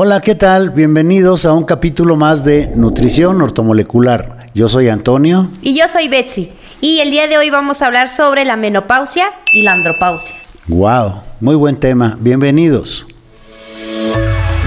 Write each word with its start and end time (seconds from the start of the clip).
Hola, 0.00 0.20
¿qué 0.20 0.36
tal? 0.36 0.70
Bienvenidos 0.70 1.44
a 1.44 1.52
un 1.52 1.64
capítulo 1.64 2.14
más 2.14 2.44
de 2.44 2.70
Nutrición 2.76 3.42
Ortomolecular. 3.42 4.48
Yo 4.54 4.68
soy 4.68 4.88
Antonio. 4.88 5.50
Y 5.60 5.76
yo 5.76 5.88
soy 5.88 6.06
Betsy. 6.06 6.52
Y 6.80 7.00
el 7.00 7.10
día 7.10 7.26
de 7.26 7.36
hoy 7.36 7.50
vamos 7.50 7.82
a 7.82 7.86
hablar 7.86 8.08
sobre 8.08 8.44
la 8.44 8.56
menopausia 8.56 9.32
y 9.52 9.62
la 9.62 9.72
andropausia. 9.72 10.36
Wow, 10.68 11.14
muy 11.40 11.56
buen 11.56 11.80
tema. 11.80 12.16
Bienvenidos. 12.20 13.08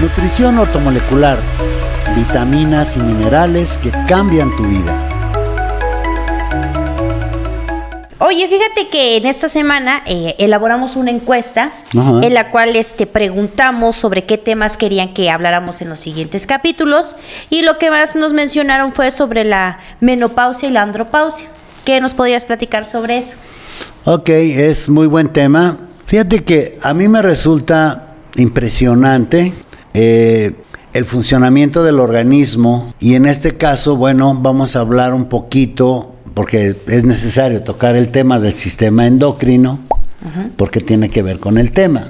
Nutrición 0.02 0.58
ortomolecular. 0.58 1.38
Vitaminas 2.14 2.98
y 2.98 3.00
minerales 3.00 3.78
que 3.78 3.90
cambian 4.06 4.54
tu 4.54 4.64
vida. 4.64 5.11
Oye, 8.24 8.46
fíjate 8.46 8.88
que 8.88 9.16
en 9.16 9.26
esta 9.26 9.48
semana 9.48 10.04
eh, 10.06 10.36
elaboramos 10.38 10.94
una 10.94 11.10
encuesta 11.10 11.72
Ajá. 11.98 12.20
en 12.22 12.34
la 12.34 12.52
cual 12.52 12.76
este, 12.76 13.08
preguntamos 13.08 13.96
sobre 13.96 14.26
qué 14.26 14.38
temas 14.38 14.76
querían 14.76 15.12
que 15.12 15.28
habláramos 15.28 15.82
en 15.82 15.88
los 15.88 15.98
siguientes 15.98 16.46
capítulos 16.46 17.16
y 17.50 17.62
lo 17.62 17.78
que 17.78 17.90
más 17.90 18.14
nos 18.14 18.32
mencionaron 18.32 18.92
fue 18.92 19.10
sobre 19.10 19.42
la 19.42 19.80
menopausia 19.98 20.68
y 20.68 20.72
la 20.72 20.82
andropausia. 20.82 21.48
¿Qué 21.84 22.00
nos 22.00 22.14
podrías 22.14 22.44
platicar 22.44 22.86
sobre 22.86 23.18
eso? 23.18 23.38
Ok, 24.04 24.28
es 24.28 24.88
muy 24.88 25.08
buen 25.08 25.32
tema. 25.32 25.76
Fíjate 26.06 26.44
que 26.44 26.78
a 26.80 26.94
mí 26.94 27.08
me 27.08 27.22
resulta 27.22 28.14
impresionante 28.36 29.52
eh, 29.94 30.52
el 30.92 31.04
funcionamiento 31.06 31.82
del 31.82 31.98
organismo 31.98 32.94
y 33.00 33.16
en 33.16 33.26
este 33.26 33.56
caso, 33.56 33.96
bueno, 33.96 34.38
vamos 34.40 34.76
a 34.76 34.80
hablar 34.80 35.12
un 35.12 35.24
poquito, 35.24 36.11
porque 36.34 36.76
es 36.86 37.04
necesario 37.04 37.62
tocar 37.62 37.96
el 37.96 38.10
tema 38.10 38.38
del 38.38 38.54
sistema 38.54 39.06
endocrino, 39.06 39.80
porque 40.56 40.80
tiene 40.80 41.10
que 41.10 41.22
ver 41.22 41.38
con 41.38 41.58
el 41.58 41.72
tema. 41.72 42.08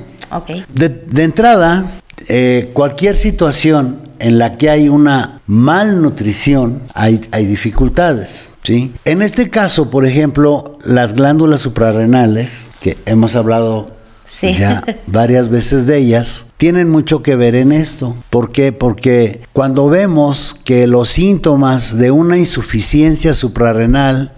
De 0.73 1.23
entrada, 1.25 1.93
eh, 2.29 2.71
cualquier 2.73 3.17
situación 3.17 3.99
en 4.19 4.39
la 4.39 4.57
que 4.57 4.71
hay 4.71 4.89
una 4.89 5.41
malnutrición, 5.47 6.83
hay, 6.95 7.21
hay 7.33 7.45
dificultades. 7.45 8.55
¿sí? 8.63 8.93
En 9.05 9.21
este 9.21 9.51
caso, 9.51 9.91
por 9.91 10.07
ejemplo, 10.07 10.79
las 10.85 11.15
glándulas 11.15 11.61
suprarrenales, 11.61 12.71
que 12.81 12.97
hemos 13.05 13.35
hablado 13.35 13.91
Sí. 14.33 14.55
ya 14.55 14.83
varias 15.07 15.51
veces 15.51 15.87
de 15.87 15.99
ellas, 15.99 16.47
tienen 16.57 16.89
mucho 16.89 17.23
que 17.23 17.37
ver 17.37 17.55
en 17.55 17.71
esto. 17.71 18.17
¿Por 18.31 18.51
qué? 18.51 18.73
Porque 18.73 19.43
cuando 19.53 19.89
vemos 19.91 20.55
que 20.65 20.87
los 20.87 21.11
síntomas 21.11 21.99
de 21.99 22.11
una 22.11 22.39
insuficiencia 22.39 23.35
suprarrenal 23.35 24.33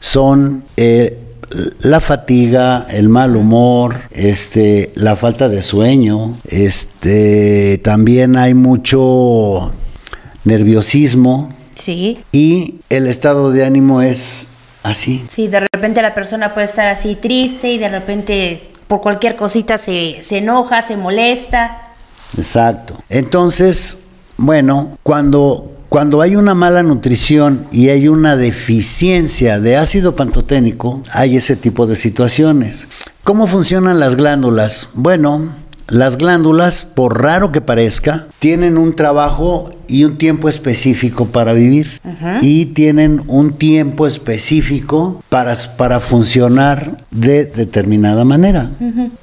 son 0.00 0.64
eh, 0.76 1.18
la 1.80 2.00
fatiga, 2.00 2.86
el 2.90 3.08
mal 3.08 3.36
humor, 3.36 3.96
este, 4.10 4.92
la 4.96 5.16
falta 5.16 5.48
de 5.48 5.62
sueño, 5.62 6.36
este, 6.46 7.78
también 7.82 8.36
hay 8.36 8.52
mucho 8.52 9.72
nerviosismo 10.44 11.54
Sí. 11.74 12.18
y 12.32 12.76
el 12.90 13.06
estado 13.06 13.50
de 13.50 13.64
ánimo 13.64 14.02
es 14.02 14.48
así. 14.82 15.24
Sí, 15.28 15.48
de 15.48 15.60
repente 15.60 16.02
la 16.02 16.14
persona 16.14 16.52
puede 16.52 16.66
estar 16.66 16.88
así 16.88 17.14
triste 17.14 17.72
y 17.72 17.78
de 17.78 17.88
repente 17.88 18.62
por 18.88 19.00
cualquier 19.02 19.36
cosita 19.36 19.78
se, 19.78 20.22
se 20.22 20.38
enoja, 20.38 20.82
se 20.82 20.96
molesta. 20.96 21.92
Exacto. 22.36 22.94
Entonces, 23.08 24.00
bueno, 24.36 24.98
cuando, 25.02 25.72
cuando 25.88 26.20
hay 26.20 26.36
una 26.36 26.54
mala 26.54 26.82
nutrición 26.82 27.66
y 27.70 27.90
hay 27.90 28.08
una 28.08 28.36
deficiencia 28.36 29.60
de 29.60 29.76
ácido 29.76 30.16
pantoténico, 30.16 31.02
hay 31.12 31.36
ese 31.36 31.54
tipo 31.54 31.86
de 31.86 31.96
situaciones. 31.96 32.88
¿Cómo 33.24 33.46
funcionan 33.46 34.00
las 34.00 34.16
glándulas? 34.16 34.90
Bueno, 34.94 35.54
las 35.88 36.18
glándulas, 36.18 36.84
por 36.84 37.22
raro 37.22 37.50
que 37.50 37.60
parezca, 37.60 38.26
tienen 38.38 38.76
un 38.76 38.94
trabajo 38.94 39.70
y 39.88 40.04
un 40.04 40.18
tiempo 40.18 40.48
específico 40.48 41.26
para 41.26 41.54
vivir. 41.54 42.00
Y 42.42 42.66
tienen 42.66 43.22
un 43.26 43.54
tiempo 43.54 44.06
específico 44.06 45.22
para, 45.28 45.56
para 45.76 46.00
funcionar 46.00 46.98
de 47.10 47.46
determinada 47.46 48.24
manera. 48.24 48.70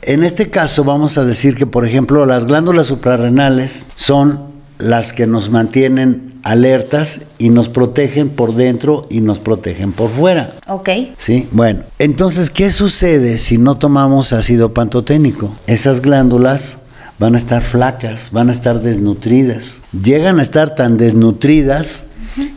En 0.01 0.23
este 0.23 0.49
caso 0.49 0.83
vamos 0.83 1.17
a 1.17 1.25
decir 1.25 1.55
que, 1.55 1.67
por 1.67 1.85
ejemplo, 1.85 2.25
las 2.25 2.45
glándulas 2.45 2.87
suprarrenales 2.87 3.87
son 3.95 4.55
las 4.79 5.13
que 5.13 5.27
nos 5.27 5.49
mantienen 5.49 6.24
alertas 6.45 7.31
y 7.39 7.49
nos 7.49 7.69
protegen 7.69 8.29
por 8.29 8.53
dentro 8.53 9.01
y 9.09 9.19
nos 9.19 9.39
protegen 9.39 9.91
por 9.91 10.11
fuera. 10.11 10.53
Ok. 10.67 10.89
Sí, 11.17 11.47
bueno. 11.51 11.83
Entonces, 11.97 12.51
¿qué 12.51 12.71
sucede 12.71 13.39
si 13.39 13.57
no 13.57 13.77
tomamos 13.77 14.31
ácido 14.31 14.71
pantoténico? 14.71 15.51
Esas 15.65 16.03
glándulas 16.03 16.83
van 17.17 17.33
a 17.33 17.39
estar 17.39 17.63
flacas, 17.63 18.31
van 18.31 18.49
a 18.49 18.51
estar 18.51 18.81
desnutridas. 18.81 19.81
Llegan 19.91 20.37
a 20.37 20.43
estar 20.43 20.75
tan 20.75 20.97
desnutridas 20.97 22.11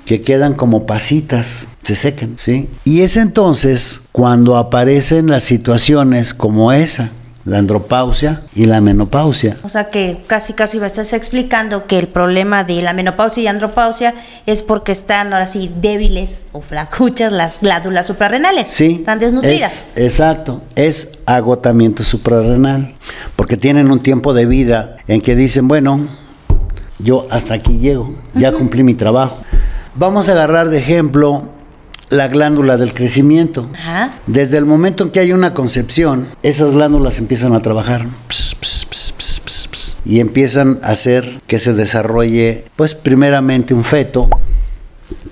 que 0.04 0.20
quedan 0.20 0.52
como 0.52 0.84
pasitas, 0.84 1.68
se 1.82 1.96
secan, 1.96 2.36
¿sí? 2.36 2.68
Y 2.84 3.00
es 3.00 3.16
entonces 3.16 4.02
cuando 4.12 4.58
aparecen 4.58 5.28
las 5.28 5.44
situaciones 5.44 6.34
como 6.34 6.72
esa, 6.72 7.10
la 7.48 7.58
andropausia 7.58 8.42
y 8.54 8.66
la 8.66 8.80
menopausia. 8.80 9.56
O 9.62 9.68
sea 9.68 9.90
que 9.90 10.20
casi 10.26 10.52
casi 10.52 10.78
me 10.78 10.86
estás 10.86 11.12
explicando 11.12 11.86
que 11.86 11.98
el 11.98 12.06
problema 12.08 12.62
de 12.64 12.82
la 12.82 12.92
menopausia 12.92 13.42
y 13.42 13.46
andropausia 13.46 14.14
es 14.46 14.62
porque 14.62 14.92
están 14.92 15.32
ahora 15.32 15.46
sí 15.46 15.70
débiles 15.80 16.42
o 16.52 16.60
flacuchas 16.60 17.32
las 17.32 17.60
glándulas 17.60 18.06
suprarrenales. 18.06 18.68
Sí. 18.68 18.96
Están 19.00 19.18
desnutridas. 19.18 19.86
es- 19.96 20.02
exacto. 20.04 20.60
Es 20.76 21.18
agotamiento 21.26 22.04
suprarrenal. 22.04 22.94
Porque 23.36 23.56
tienen 23.56 23.90
un 23.90 24.00
tiempo 24.00 24.34
de 24.34 24.46
vida 24.46 24.96
en 25.08 25.20
que 25.22 25.34
dicen, 25.34 25.68
bueno, 25.68 26.06
yo 26.98 27.26
hasta 27.30 27.54
aquí 27.54 27.78
llego, 27.78 28.12
ya 28.34 28.52
cumplí 28.52 28.82
mi 28.82 28.94
trabajo. 28.94 29.38
Vamos 29.94 30.28
a 30.28 30.32
agarrar 30.32 30.68
de 30.68 30.78
ejemplo 30.78 31.48
la 32.10 32.28
glándula 32.28 32.76
del 32.76 32.94
crecimiento. 32.94 33.68
Ajá. 33.74 34.10
Desde 34.26 34.58
el 34.58 34.64
momento 34.64 35.04
en 35.04 35.10
que 35.10 35.20
hay 35.20 35.32
una 35.32 35.54
concepción, 35.54 36.28
esas 36.42 36.72
glándulas 36.72 37.18
empiezan 37.18 37.54
a 37.54 37.60
trabajar. 37.60 38.06
Ps, 38.28 38.54
ps, 38.60 38.86
ps, 38.86 39.12
ps, 39.12 39.40
ps, 39.40 39.68
ps, 39.68 39.96
y 40.04 40.20
empiezan 40.20 40.78
a 40.82 40.90
hacer 40.90 41.40
que 41.46 41.58
se 41.58 41.74
desarrolle, 41.74 42.64
pues 42.76 42.94
primeramente 42.94 43.74
un 43.74 43.84
feto, 43.84 44.28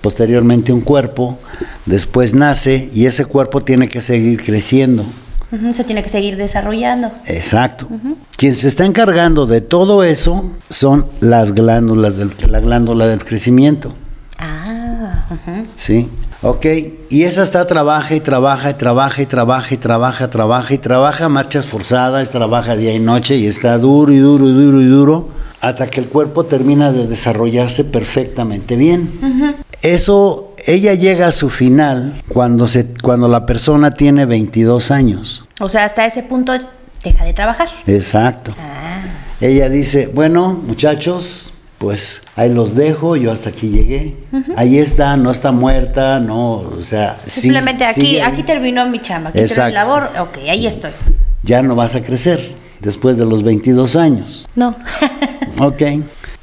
posteriormente 0.00 0.72
un 0.72 0.80
cuerpo, 0.80 1.38
después 1.86 2.34
nace 2.34 2.90
y 2.92 3.06
ese 3.06 3.24
cuerpo 3.24 3.62
tiene 3.62 3.88
que 3.88 4.00
seguir 4.00 4.44
creciendo. 4.44 5.04
Se 5.72 5.84
tiene 5.84 6.02
que 6.02 6.08
seguir 6.08 6.36
desarrollando. 6.36 7.10
Exacto. 7.26 7.88
Quien 8.36 8.56
se 8.56 8.66
está 8.66 8.84
encargando 8.84 9.46
de 9.46 9.60
todo 9.60 10.02
eso 10.02 10.52
son 10.68 11.06
las 11.20 11.52
glándulas 11.52 12.16
del, 12.16 12.32
la 12.48 12.58
glándula 12.60 13.06
del 13.06 13.24
crecimiento. 13.24 13.94
Ah, 14.38 15.26
ujú. 15.30 15.66
Sí. 15.76 16.08
Ok. 16.48 16.64
Y 17.10 17.24
esa 17.24 17.42
está 17.42 17.66
trabaja 17.66 18.14
y 18.14 18.20
trabaja 18.20 18.70
y 18.70 18.74
trabaja 18.74 19.20
y 19.20 19.26
trabaja 19.26 19.74
y 19.74 19.76
trabaja, 19.78 20.30
trabaja 20.30 20.74
y 20.74 20.78
trabaja, 20.78 21.28
marchas 21.28 21.66
forzadas, 21.66 22.30
trabaja 22.30 22.76
día 22.76 22.94
y 22.94 23.00
noche 23.00 23.36
y 23.36 23.48
está 23.48 23.76
duro 23.78 24.12
y 24.12 24.18
duro 24.18 24.48
y 24.48 24.52
duro 24.52 24.80
y 24.80 24.84
duro 24.86 25.28
hasta 25.60 25.88
que 25.88 25.98
el 25.98 26.06
cuerpo 26.06 26.44
termina 26.44 26.92
de 26.92 27.08
desarrollarse 27.08 27.84
perfectamente 27.84 28.76
bien. 28.76 29.10
Eso, 29.82 30.54
ella 30.64 30.94
llega 30.94 31.26
a 31.26 31.32
su 31.32 31.50
final 31.50 32.22
cuando, 32.28 32.68
se, 32.68 32.94
cuando 33.02 33.26
la 33.26 33.44
persona 33.44 33.94
tiene 33.94 34.24
22 34.24 34.92
años. 34.92 35.48
O 35.58 35.68
sea, 35.68 35.84
hasta 35.84 36.06
ese 36.06 36.22
punto 36.22 36.52
deja 37.02 37.24
de 37.24 37.34
trabajar. 37.34 37.68
Exacto. 37.88 38.54
Ah, 38.56 39.02
Ella 39.40 39.68
dice, 39.68 40.08
bueno, 40.14 40.62
muchachos, 40.64 41.45
pues 41.78 42.22
ahí 42.36 42.52
los 42.52 42.74
dejo, 42.74 43.16
yo 43.16 43.32
hasta 43.32 43.50
aquí 43.50 43.68
llegué. 43.68 44.16
Ahí 44.56 44.78
está, 44.78 45.16
no 45.16 45.30
está 45.30 45.52
muerta, 45.52 46.20
no, 46.20 46.52
o 46.58 46.82
sea, 46.82 47.18
sí, 47.26 47.42
simplemente 47.42 47.84
aquí, 47.84 48.00
sigue 48.00 48.22
ahí. 48.22 48.32
aquí 48.32 48.42
terminó 48.42 48.86
mi 48.88 49.00
chamba, 49.02 49.30
aquí 49.30 49.38
terminó 49.38 49.66
mi 49.66 49.72
labor. 49.72 50.10
Ok, 50.20 50.38
ahí 50.48 50.66
estoy. 50.66 50.90
Ya 51.42 51.62
no 51.62 51.74
vas 51.76 51.94
a 51.94 52.02
crecer 52.02 52.52
después 52.80 53.18
de 53.18 53.26
los 53.26 53.42
22 53.42 53.96
años. 53.96 54.48
No. 54.54 54.76
Ok. 55.58 55.82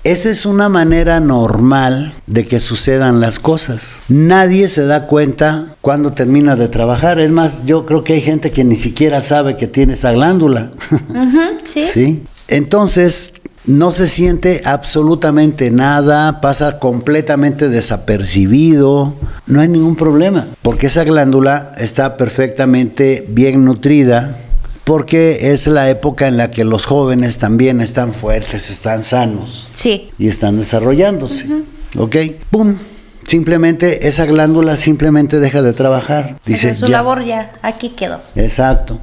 Esa 0.03 0.31
es 0.31 0.45
una 0.45 0.68
manera 0.69 1.19
normal 1.19 2.13
de 2.27 2.45
que 2.45 2.59
sucedan 2.59 3.21
las 3.21 3.39
cosas. 3.39 4.00
Nadie 4.09 4.68
se 4.68 4.86
da 4.86 5.06
cuenta 5.07 5.75
cuando 5.81 6.12
termina 6.12 6.56
de 6.56 6.68
trabajar. 6.68 7.19
Es 7.19 7.31
más, 7.31 7.65
yo 7.65 7.86
creo 7.86 8.03
que 8.03 8.13
hay 8.13 8.21
gente 8.21 8.51
que 8.51 8.63
ni 8.63 8.75
siquiera 8.75 9.21
sabe 9.21 9.56
que 9.56 9.68
tiene 9.68 9.94
esa 9.94 10.12
glándula. 10.12 10.71
Ujú, 10.91 11.39
sí. 11.63 11.86
¿Sí? 11.94 12.24
Entonces, 12.50 13.33
no 13.65 13.92
se 13.92 14.07
siente 14.07 14.62
absolutamente 14.65 15.71
nada, 15.71 16.42
pasa 16.42 16.80
completamente 16.80 17.69
desapercibido, 17.69 19.13
no 19.48 19.60
hay 19.62 19.68
ningún 19.68 19.95
problema, 19.95 20.48
porque 20.62 20.88
esa 20.88 21.04
glándula 21.04 21.71
está 21.77 22.18
perfectamente 22.18 23.25
bien 23.30 23.63
nutrida, 23.65 24.38
porque 24.83 25.51
es 25.54 25.68
la 25.68 25.89
época 25.89 26.27
en 26.27 26.38
la 26.38 26.51
que 26.51 26.63
los 26.65 26.86
jóvenes 26.86 27.38
también 27.38 27.80
están 27.81 28.13
fuertes, 28.13 28.69
están 28.69 29.04
sanos 29.04 29.68
Sí. 29.74 30.10
y 30.18 30.27
están 30.27 30.57
desarrollándose. 30.57 31.48
¿Ok? 31.98 32.15
¡Pum! 32.50 32.75
Simplemente 33.25 34.07
esa 34.10 34.25
glándula 34.25 34.75
simplemente 34.75 35.39
deja 35.39 35.62
de 35.62 35.71
trabajar. 35.74 36.38
Dice, 36.45 36.69
Dice, 36.71 36.75
su 36.81 36.86
"Ya". 36.88 36.92
labor 36.98 37.24
ya 37.24 37.54
aquí 37.62 37.89
quedó. 37.89 38.19
Exacto. 38.36 39.00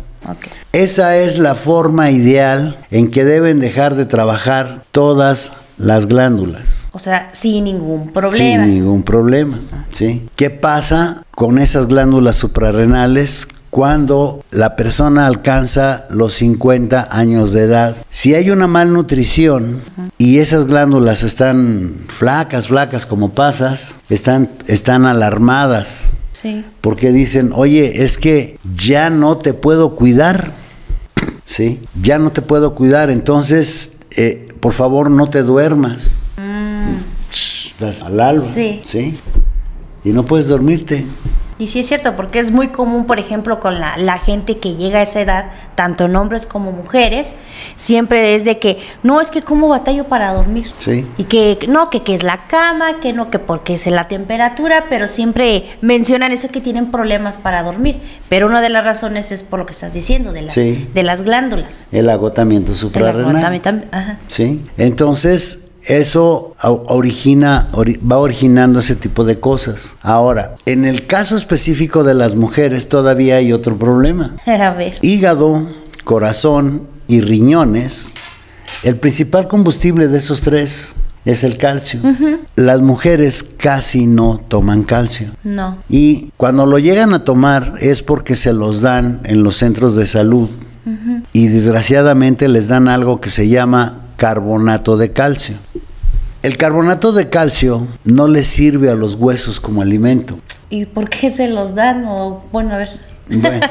Esa 0.72 1.16
es 1.16 1.38
la 1.38 1.54
forma 1.54 2.10
ideal 2.10 2.78
en 2.90 3.10
que 3.10 3.24
deben 3.24 3.60
dejar 3.60 3.94
de 3.94 4.06
trabajar 4.06 4.84
todas 4.92 5.52
las 5.80 6.06
glándulas. 6.06 6.88
O 6.92 6.98
sea, 6.98 7.30
sin 7.32 7.64
ningún 7.64 8.12
problema. 8.12 8.64
Sin 8.64 8.74
ningún 8.74 9.02
problema, 9.02 9.58
¿sí? 9.92 10.28
¿Qué 10.36 10.50
pasa 10.50 11.24
con 11.30 11.58
esas 11.58 11.86
glándulas 11.86 12.36
suprarrenales 12.36 13.48
cuando 13.70 14.44
la 14.50 14.76
persona 14.76 15.26
alcanza 15.26 16.06
los 16.10 16.34
50 16.34 17.08
años 17.10 17.52
de 17.52 17.62
edad? 17.62 17.96
Si 18.10 18.34
hay 18.34 18.50
una 18.50 18.66
malnutrición 18.66 19.80
y 20.18 20.38
esas 20.38 20.66
glándulas 20.66 21.22
están 21.22 21.94
flacas, 22.08 22.68
flacas 22.68 23.06
como 23.06 23.30
pasas, 23.30 24.00
están, 24.10 24.50
están 24.66 25.06
alarmadas. 25.06 26.12
Sí. 26.40 26.64
Porque 26.80 27.12
dicen, 27.12 27.52
oye, 27.54 28.02
es 28.02 28.16
que 28.16 28.58
ya 28.74 29.10
no 29.10 29.36
te 29.36 29.52
puedo 29.52 29.94
cuidar. 29.94 30.52
¿Sí? 31.44 31.80
Ya 32.00 32.18
no 32.18 32.32
te 32.32 32.40
puedo 32.40 32.74
cuidar. 32.74 33.10
Entonces, 33.10 34.00
eh, 34.16 34.48
por 34.60 34.72
favor, 34.72 35.10
no 35.10 35.26
te 35.26 35.42
duermas. 35.42 36.20
Estás 37.30 38.02
al 38.02 38.20
alba. 38.20 38.44
Sí. 38.44 38.80
¿Sí? 38.86 39.18
Y 40.02 40.10
no 40.10 40.24
puedes 40.24 40.48
dormirte. 40.48 41.04
Y 41.58 41.66
sí 41.66 41.80
es 41.80 41.88
cierto, 41.88 42.16
porque 42.16 42.38
es 42.38 42.50
muy 42.50 42.68
común, 42.68 43.04
por 43.04 43.18
ejemplo, 43.18 43.60
con 43.60 43.78
la, 43.78 43.98
la 43.98 44.18
gente 44.18 44.58
que 44.58 44.76
llega 44.76 45.00
a 45.00 45.02
esa 45.02 45.20
edad, 45.20 45.52
tanto 45.80 46.04
en 46.04 46.14
hombres 46.14 46.44
como 46.44 46.72
mujeres, 46.72 47.32
siempre 47.74 48.34
es 48.34 48.44
de 48.44 48.58
que, 48.58 48.80
no, 49.02 49.18
es 49.22 49.30
que 49.30 49.40
como 49.40 49.66
batallo 49.68 50.04
para 50.04 50.34
dormir. 50.34 50.70
Sí. 50.76 51.06
Y 51.16 51.24
que 51.24 51.58
no, 51.70 51.88
que, 51.88 52.02
que 52.02 52.14
es 52.14 52.22
la 52.22 52.40
cama, 52.48 53.00
que 53.00 53.14
no, 53.14 53.30
que 53.30 53.38
porque 53.38 53.72
es 53.72 53.86
la 53.86 54.06
temperatura, 54.06 54.84
pero 54.90 55.08
siempre 55.08 55.78
mencionan 55.80 56.32
eso 56.32 56.48
que 56.48 56.60
tienen 56.60 56.90
problemas 56.90 57.38
para 57.38 57.62
dormir. 57.62 57.98
Pero 58.28 58.46
una 58.46 58.60
de 58.60 58.68
las 58.68 58.84
razones 58.84 59.32
es 59.32 59.42
por 59.42 59.58
lo 59.60 59.64
que 59.64 59.72
estás 59.72 59.94
diciendo, 59.94 60.34
de 60.34 60.42
las, 60.42 60.52
Sí. 60.52 60.86
de 60.92 61.02
las 61.02 61.22
glándulas. 61.22 61.86
El 61.92 62.10
agotamiento 62.10 62.72
El 62.72 62.76
suprarrenal. 62.76 63.36
agotamiento, 63.36 63.70
ajá. 63.90 64.18
¿Sí? 64.28 64.60
Entonces, 64.76 65.69
eso 65.98 66.54
origina, 66.62 67.68
ori- 67.72 67.98
va 68.10 68.18
originando 68.18 68.78
ese 68.78 68.94
tipo 68.96 69.24
de 69.24 69.40
cosas. 69.40 69.96
Ahora, 70.02 70.54
en 70.66 70.84
el 70.84 71.06
caso 71.06 71.36
específico 71.36 72.04
de 72.04 72.14
las 72.14 72.36
mujeres, 72.36 72.88
todavía 72.88 73.36
hay 73.36 73.52
otro 73.52 73.76
problema. 73.76 74.36
A 74.46 74.70
ver. 74.70 74.98
Hígado, 75.02 75.66
corazón 76.04 76.86
y 77.08 77.20
riñones, 77.20 78.12
el 78.82 78.96
principal 78.96 79.48
combustible 79.48 80.08
de 80.08 80.18
esos 80.18 80.42
tres 80.42 80.94
es 81.24 81.44
el 81.44 81.58
calcio. 81.58 82.00
Las 82.54 82.80
mujeres 82.82 83.42
casi 83.42 84.06
no 84.06 84.40
toman 84.48 84.84
calcio. 84.84 85.28
No. 85.44 85.78
Y 85.88 86.30
cuando 86.36 86.64
lo 86.66 86.78
llegan 86.78 87.12
a 87.12 87.24
tomar 87.24 87.74
es 87.80 88.02
porque 88.02 88.36
se 88.36 88.52
los 88.54 88.80
dan 88.80 89.20
en 89.24 89.42
los 89.42 89.56
centros 89.56 89.96
de 89.96 90.06
salud. 90.06 90.48
Y 91.32 91.48
desgraciadamente 91.48 92.48
les 92.48 92.68
dan 92.68 92.88
algo 92.88 93.20
que 93.20 93.28
se 93.30 93.48
llama 93.48 93.99
carbonato 94.20 94.98
de 94.98 95.12
calcio. 95.12 95.56
El 96.42 96.58
carbonato 96.58 97.14
de 97.14 97.30
calcio 97.30 97.86
no 98.04 98.28
les 98.28 98.48
sirve 98.48 98.90
a 98.90 98.94
los 98.94 99.14
huesos 99.14 99.60
como 99.60 99.80
alimento. 99.80 100.38
¿Y 100.68 100.84
por 100.84 101.08
qué 101.08 101.30
se 101.30 101.48
los 101.48 101.74
dan? 101.74 102.04
O, 102.06 102.44
bueno, 102.52 102.74
a 102.74 102.76
ver. 102.76 102.90
Bueno, 103.30 103.66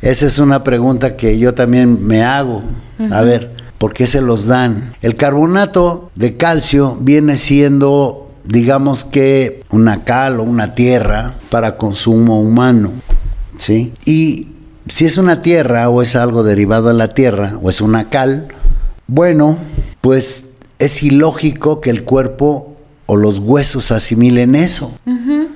esa 0.00 0.26
es 0.26 0.38
una 0.38 0.62
pregunta 0.62 1.16
que 1.16 1.40
yo 1.40 1.54
también 1.54 2.06
me 2.06 2.22
hago. 2.22 2.62
A 3.10 3.22
ver, 3.22 3.50
¿por 3.78 3.94
qué 3.94 4.06
se 4.06 4.20
los 4.20 4.46
dan? 4.46 4.92
El 5.02 5.16
carbonato 5.16 6.12
de 6.14 6.36
calcio 6.36 6.96
viene 7.00 7.36
siendo, 7.36 8.30
digamos 8.44 9.02
que, 9.02 9.64
una 9.70 10.04
cal 10.04 10.38
o 10.38 10.44
una 10.44 10.76
tierra 10.76 11.34
para 11.50 11.76
consumo 11.76 12.40
humano. 12.40 12.92
¿Sí? 13.58 13.92
Y 14.04 14.50
si 14.86 15.04
es 15.04 15.18
una 15.18 15.42
tierra 15.42 15.88
o 15.88 16.00
es 16.00 16.14
algo 16.14 16.44
derivado 16.44 16.88
de 16.88 16.94
la 16.94 17.12
tierra 17.12 17.58
o 17.60 17.70
es 17.70 17.80
una 17.80 18.08
cal, 18.08 18.46
bueno, 19.06 19.58
pues 20.00 20.50
es 20.78 21.02
ilógico 21.02 21.80
que 21.80 21.90
el 21.90 22.04
cuerpo 22.04 22.76
o 23.06 23.16
los 23.16 23.38
huesos 23.38 23.92
asimilen 23.92 24.54
eso. 24.54 24.96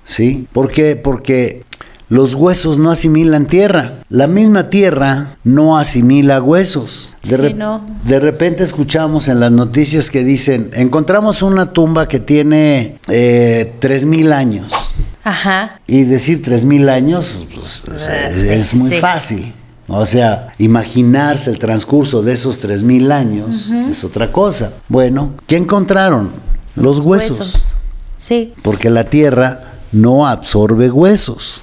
¿Sí? 0.04 0.46
¿Por 0.52 0.70
qué? 0.70 0.96
Porque 0.96 1.62
los 2.08 2.34
huesos 2.34 2.78
no 2.78 2.90
asimilan 2.90 3.46
tierra. 3.46 3.94
La 4.08 4.26
misma 4.26 4.70
tierra 4.70 5.36
no 5.44 5.76
asimila 5.78 6.40
huesos. 6.42 7.10
De, 7.22 7.36
Sí, 7.48 7.54
no. 7.54 7.84
de 8.04 8.18
repente 8.20 8.64
escuchamos 8.64 9.28
en 9.28 9.40
las 9.40 9.52
noticias 9.52 10.08
que 10.08 10.24
dicen, 10.24 10.70
encontramos 10.74 11.42
una 11.42 11.72
tumba 11.72 12.08
que 12.08 12.20
tiene 12.20 12.96
eh, 13.08 13.74
3.000 13.80 14.32
años. 14.32 14.72
Ajá. 15.24 15.80
Y 15.86 16.04
decir 16.04 16.42
3.000 16.42 16.88
años 16.88 17.46
pues, 17.54 17.84
es, 17.94 18.08
Ah, 18.08 18.28
es 18.30 18.72
muy 18.74 18.90
sí. 18.90 18.96
fácil. 18.96 19.52
O 19.88 20.04
sea, 20.04 20.54
imaginarse 20.58 21.50
el 21.50 21.58
transcurso 21.58 22.22
de 22.22 22.34
esos 22.34 22.62
3.000 22.62 23.10
años 23.10 23.70
es 23.88 24.04
otra 24.04 24.30
cosa. 24.30 24.74
Bueno, 24.88 25.32
¿qué 25.46 25.56
encontraron? 25.56 26.30
Los 26.76 27.00
huesos. 27.00 27.76
Sí. 28.18 28.52
Porque 28.62 28.90
la 28.90 29.04
tierra 29.04 29.72
no 29.90 30.26
absorbe 30.26 30.90
huesos. 30.90 31.62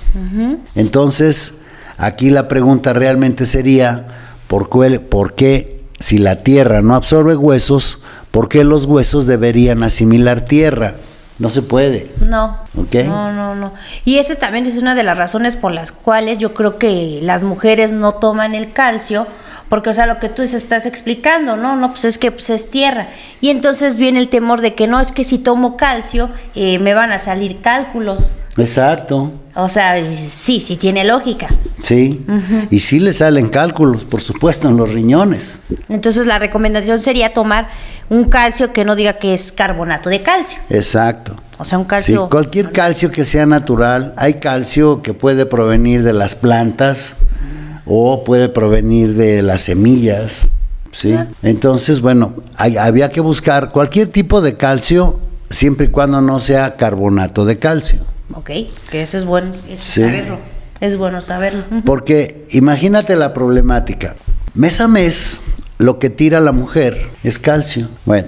Entonces, 0.74 1.60
aquí 1.98 2.32
la 2.32 2.48
pregunta 2.48 2.94
realmente 2.94 3.46
sería, 3.46 4.08
¿por 4.48 4.70
qué, 4.70 5.00
por 5.00 5.36
qué 5.36 5.84
si 6.00 6.18
la 6.18 6.42
tierra 6.42 6.82
no 6.82 6.96
absorbe 6.96 7.36
huesos, 7.36 8.00
por 8.32 8.50
qué 8.50 8.64
los 8.64 8.86
huesos 8.86 9.28
deberían 9.28 9.84
asimilar 9.84 10.46
tierra? 10.46 10.96
No 11.38 11.50
se 11.50 11.62
puede. 11.62 12.14
No. 12.22 12.58
¿Ok? 12.78 12.96
No, 13.06 13.34
no, 13.34 13.56
no. 13.56 13.74
Y 14.06 14.18
esa 14.18 14.36
también 14.36 14.66
es 14.66 14.78
una 14.78 14.96
de 14.96 15.04
las 15.04 15.18
razones 15.18 15.56
por 15.58 15.74
las 15.74 15.92
cuales 15.92 16.38
yo 16.38 16.54
creo 16.54 16.78
que 16.78 17.20
las 17.22 17.44
mujeres 17.44 17.92
no 17.92 18.14
toman 18.14 18.56
el 18.56 18.72
calcio, 18.72 19.28
porque, 19.70 19.90
o 19.90 19.94
sea, 19.94 20.06
lo 20.06 20.20
que 20.20 20.30
tú 20.30 20.42
estás 20.42 20.86
explicando, 20.86 21.58
¿no? 21.58 21.76
No, 21.76 21.90
pues 21.92 22.06
es 22.06 22.18
que 22.18 22.32
pues, 22.32 22.50
es 22.50 22.70
tierra. 22.70 23.08
Y 23.42 23.50
entonces 23.50 23.98
viene 23.98 24.20
el 24.20 24.30
temor 24.30 24.62
de 24.62 24.76
que 24.76 24.88
no, 24.88 25.00
es 25.00 25.12
que 25.12 25.24
si 25.24 25.38
tomo 25.40 25.76
calcio 25.78 26.30
eh, 26.54 26.80
me 26.80 26.94
van 26.94 27.12
a 27.12 27.20
salir 27.20 27.62
cálculos. 27.62 28.38
Exacto. 28.58 29.32
O 29.56 29.70
sea, 29.70 29.96
sí, 30.12 30.60
sí 30.60 30.76
tiene 30.76 31.04
lógica. 31.06 31.48
Sí. 31.82 32.26
Y 32.70 32.80
sí 32.80 33.00
le 33.00 33.14
salen 33.14 33.50
cálculos, 33.50 34.04
por 34.04 34.22
supuesto, 34.22 34.68
en 34.70 34.78
los 34.78 34.92
riñones. 34.92 35.62
Entonces 35.90 36.26
la 36.26 36.40
recomendación 36.40 37.00
sería 37.00 37.34
tomar 37.34 37.70
un 38.10 38.26
calcio 38.26 38.72
que 38.74 38.86
no 38.86 38.96
diga 38.96 39.14
que 39.14 39.34
es 39.34 39.52
carbonato 39.52 40.10
de 40.10 40.22
calcio. 40.22 40.60
Exacto. 40.70 41.36
O 41.58 41.64
sea, 41.66 41.78
un 41.78 41.86
Sí, 41.86 41.90
calcio... 41.90 42.30
cualquier 42.30 42.72
calcio 42.72 43.12
que 43.12 43.24
sea 43.24 43.46
natural, 43.46 44.14
hay 44.18 44.36
calcio 44.36 45.02
que 45.02 45.14
puede 45.14 45.46
provenir 45.46 46.04
de 46.04 46.12
las 46.14 46.36
plantas 46.36 47.18
o 47.86 48.24
puede 48.24 48.50
provenir 48.50 49.16
de 49.16 49.42
las 49.42 49.62
semillas, 49.62 50.52
¿sí? 50.92 51.16
Entonces, 51.44 52.02
bueno, 52.02 52.34
hay- 52.58 52.78
había 52.78 53.10
que 53.10 53.22
buscar 53.22 53.72
cualquier 53.72 54.08
tipo 54.08 54.42
de 54.42 54.56
calcio 54.58 55.20
siempre 55.50 55.86
y 55.88 55.90
cuando 55.90 56.22
no 56.22 56.40
sea 56.40 56.76
carbonato 56.76 57.46
de 57.46 57.60
calcio. 57.60 58.00
Ok, 58.34 58.50
que 58.90 59.02
eso 59.02 59.18
es 59.18 59.24
bueno 59.26 59.54
es 59.70 59.82
Sí. 59.82 60.02
saberlo. 60.02 60.40
Es 60.82 60.98
bueno 60.98 61.22
saberlo. 61.22 61.64
Porque 61.86 62.46
imagínate 62.52 63.16
la 63.16 63.34
problemática. 63.34 64.16
Mes 64.56 64.82
a 64.82 64.88
mes, 64.88 65.40
lo 65.78 66.00
que 66.00 66.10
tira 66.10 66.40
la 66.42 66.52
mujer 66.52 66.98
es 67.24 67.40
calcio. 67.40 67.88
Bueno, 68.06 68.28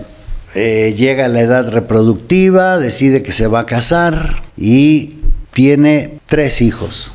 eh, 0.55 0.93
llega 0.97 1.27
la 1.27 1.41
edad 1.41 1.69
reproductiva, 1.71 2.77
decide 2.77 3.21
que 3.23 3.31
se 3.31 3.47
va 3.47 3.61
a 3.61 3.65
casar 3.65 4.43
y 4.55 5.15
tiene 5.51 6.19
tres 6.27 6.61
hijos. 6.61 7.11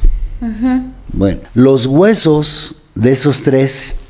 Bueno, 1.13 1.41
los 1.55 1.87
huesos 1.87 2.83
de 2.95 3.13
esos 3.13 3.43
tres 3.43 4.01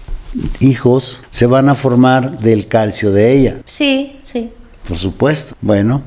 hijos 0.60 1.22
se 1.30 1.46
van 1.46 1.68
a 1.68 1.74
formar 1.74 2.38
del 2.38 2.66
calcio 2.68 3.12
de 3.12 3.32
ella, 3.32 3.56
Sí, 3.66 4.18
sí. 4.22 4.50
por 4.88 4.96
supuesto. 4.98 5.54
Bueno, 5.60 6.02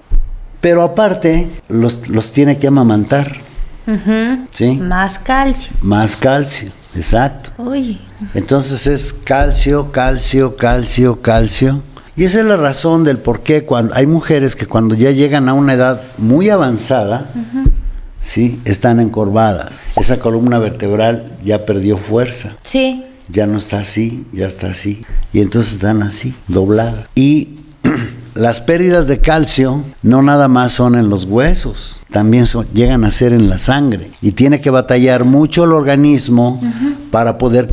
pero 0.61 0.81
aparte 0.83 1.47
los, 1.69 2.07
los 2.07 2.31
tiene 2.31 2.57
que 2.57 2.67
amamantar, 2.67 3.35
Ujú. 3.87 4.45
¿sí? 4.51 4.77
Más 4.77 5.19
calcio. 5.19 5.71
Más 5.81 6.15
calcio, 6.15 6.71
exacto. 6.95 7.51
Uy. 7.61 7.99
Entonces 8.33 8.87
es 8.87 9.13
calcio, 9.13 9.91
calcio, 9.91 10.55
calcio, 10.55 11.21
calcio. 11.21 11.83
Y 12.17 12.23
esa 12.23 12.39
es 12.39 12.45
la 12.45 12.55
razón 12.55 13.03
del 13.03 13.17
por 13.17 13.41
qué 13.41 13.65
cuando 13.65 13.93
hay 13.93 14.07
mujeres 14.07 14.55
que 14.55 14.65
cuando 14.65 14.95
ya 14.95 15.11
llegan 15.11 15.49
a 15.49 15.53
una 15.53 15.73
edad 15.73 16.01
muy 16.17 16.49
avanzada, 16.49 17.29
sí, 18.25 18.59
están 18.65 18.99
encorvadas. 18.99 19.75
Esa 19.95 20.17
columna 20.19 20.57
vertebral 20.59 21.37
ya 21.43 21.65
perdió 21.65 21.97
fuerza. 21.97 22.55
Sí. 22.63 23.03
Ya 23.29 23.47
no 23.47 23.57
está 23.57 23.79
así, 23.79 24.25
ya 24.33 24.47
está 24.47 24.67
así. 24.67 25.03
Y 25.33 25.39
entonces 25.41 25.73
están 25.73 26.03
así, 26.03 26.33
dobladas. 26.47 27.07
Y 27.15 27.49
las 28.35 28.61
pérdidas 28.61 29.07
de 29.07 29.19
calcio 29.19 29.83
no 30.03 30.21
nada 30.21 30.47
más 30.47 30.73
son 30.73 30.95
en 30.95 31.09
los 31.09 31.23
huesos, 31.25 32.01
también 32.11 32.45
son- 32.45 32.67
llegan 32.73 33.03
a 33.03 33.11
ser 33.11 33.33
en 33.33 33.49
la 33.49 33.57
sangre. 33.57 34.11
Y 34.21 34.31
tiene 34.33 34.61
que 34.61 34.69
batallar 34.69 35.23
mucho 35.23 35.63
el 35.63 35.71
organismo 35.73 36.61
para 37.11 37.37
poder 37.37 37.67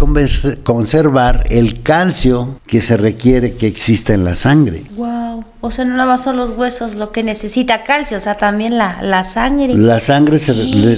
conservar 0.62 1.44
el 1.50 1.82
calcio 1.82 2.59
que 2.66 2.80
se 2.80 2.97
requiere 2.97 3.54
que 3.54 3.66
exista 3.66 4.14
en 4.14 4.25
la 4.25 4.35
sangre. 4.35 4.85
Wow. 4.97 5.22
O 5.61 5.70
sea, 5.70 5.84
no 5.84 5.96
nada 5.96 6.06
más 6.12 6.25
son 6.25 6.37
los 6.37 6.50
huesos 6.50 6.94
lo 6.96 7.12
que 7.12 7.22
necesita 7.22 7.84
calcio, 7.84 8.16
o 8.16 8.20
sea, 8.20 8.37
también 8.37 8.76
la, 8.78 9.00
la 9.02 9.25
sangre. 9.25 9.75
La 9.75 10.00
sangre 10.00 10.38
se 10.38 10.52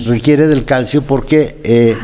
requiere 0.06 0.46
del 0.46 0.64
calcio 0.64 1.02
porque 1.02 1.60
eh, 1.64 1.96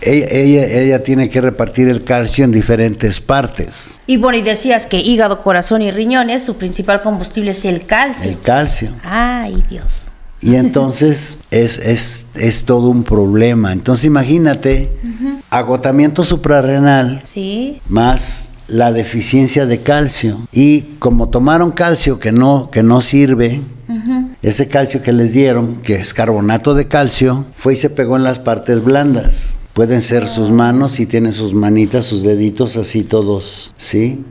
ella, 0.00 0.64
ella 0.80 1.02
tiene 1.02 1.28
que 1.28 1.40
repartir 1.40 1.88
el 1.88 2.04
calcio 2.04 2.44
en 2.44 2.52
diferentes 2.52 3.20
partes. 3.20 3.98
Y 4.06 4.16
bueno, 4.16 4.38
y 4.38 4.42
decías 4.42 4.86
que 4.86 4.98
hígado, 4.98 5.42
corazón 5.42 5.82
y 5.82 5.90
riñones, 5.90 6.44
su 6.44 6.56
principal 6.56 7.02
combustible 7.02 7.50
es 7.50 7.64
el 7.64 7.84
calcio. 7.84 8.30
El 8.30 8.40
calcio. 8.40 8.90
Ay, 9.02 9.62
Dios. 9.68 9.84
Y 10.40 10.54
entonces 10.54 11.38
es, 11.50 11.78
es, 11.78 12.24
es 12.34 12.64
todo 12.64 12.90
un 12.90 13.02
problema. 13.02 13.72
Entonces 13.72 14.04
imagínate, 14.04 14.92
agotamiento 15.50 16.22
suprarrenal 16.22 17.22
Sí. 17.24 17.80
más 17.88 18.50
la 18.68 18.92
deficiencia 18.92 19.66
de 19.66 19.80
calcio. 19.80 20.38
Y 20.52 20.82
como 20.98 21.28
tomaron 21.28 21.72
calcio 21.72 22.20
que 22.20 22.32
no, 22.32 22.70
que 22.70 22.82
no 22.82 23.00
sirve, 23.00 23.60
ese 24.42 24.68
calcio 24.68 25.02
que 25.02 25.12
les 25.12 25.32
dieron, 25.32 25.76
que 25.82 25.96
es 25.96 26.14
carbonato 26.14 26.74
de 26.74 26.86
calcio, 26.86 27.46
fue 27.56 27.72
y 27.72 27.76
se 27.76 27.90
pegó 27.90 28.16
en 28.16 28.24
las 28.24 28.38
partes 28.38 28.84
blandas. 28.84 29.58
Pueden 29.78 30.00
ser 30.00 30.26
sus 30.26 30.50
manos 30.50 30.98
y 30.98 31.06
tienen 31.06 31.30
sus 31.30 31.54
manitas, 31.54 32.04
sus 32.04 32.24
deditos 32.24 32.76
así 32.76 33.04
todos, 33.04 33.70
¿sí? 33.76 34.24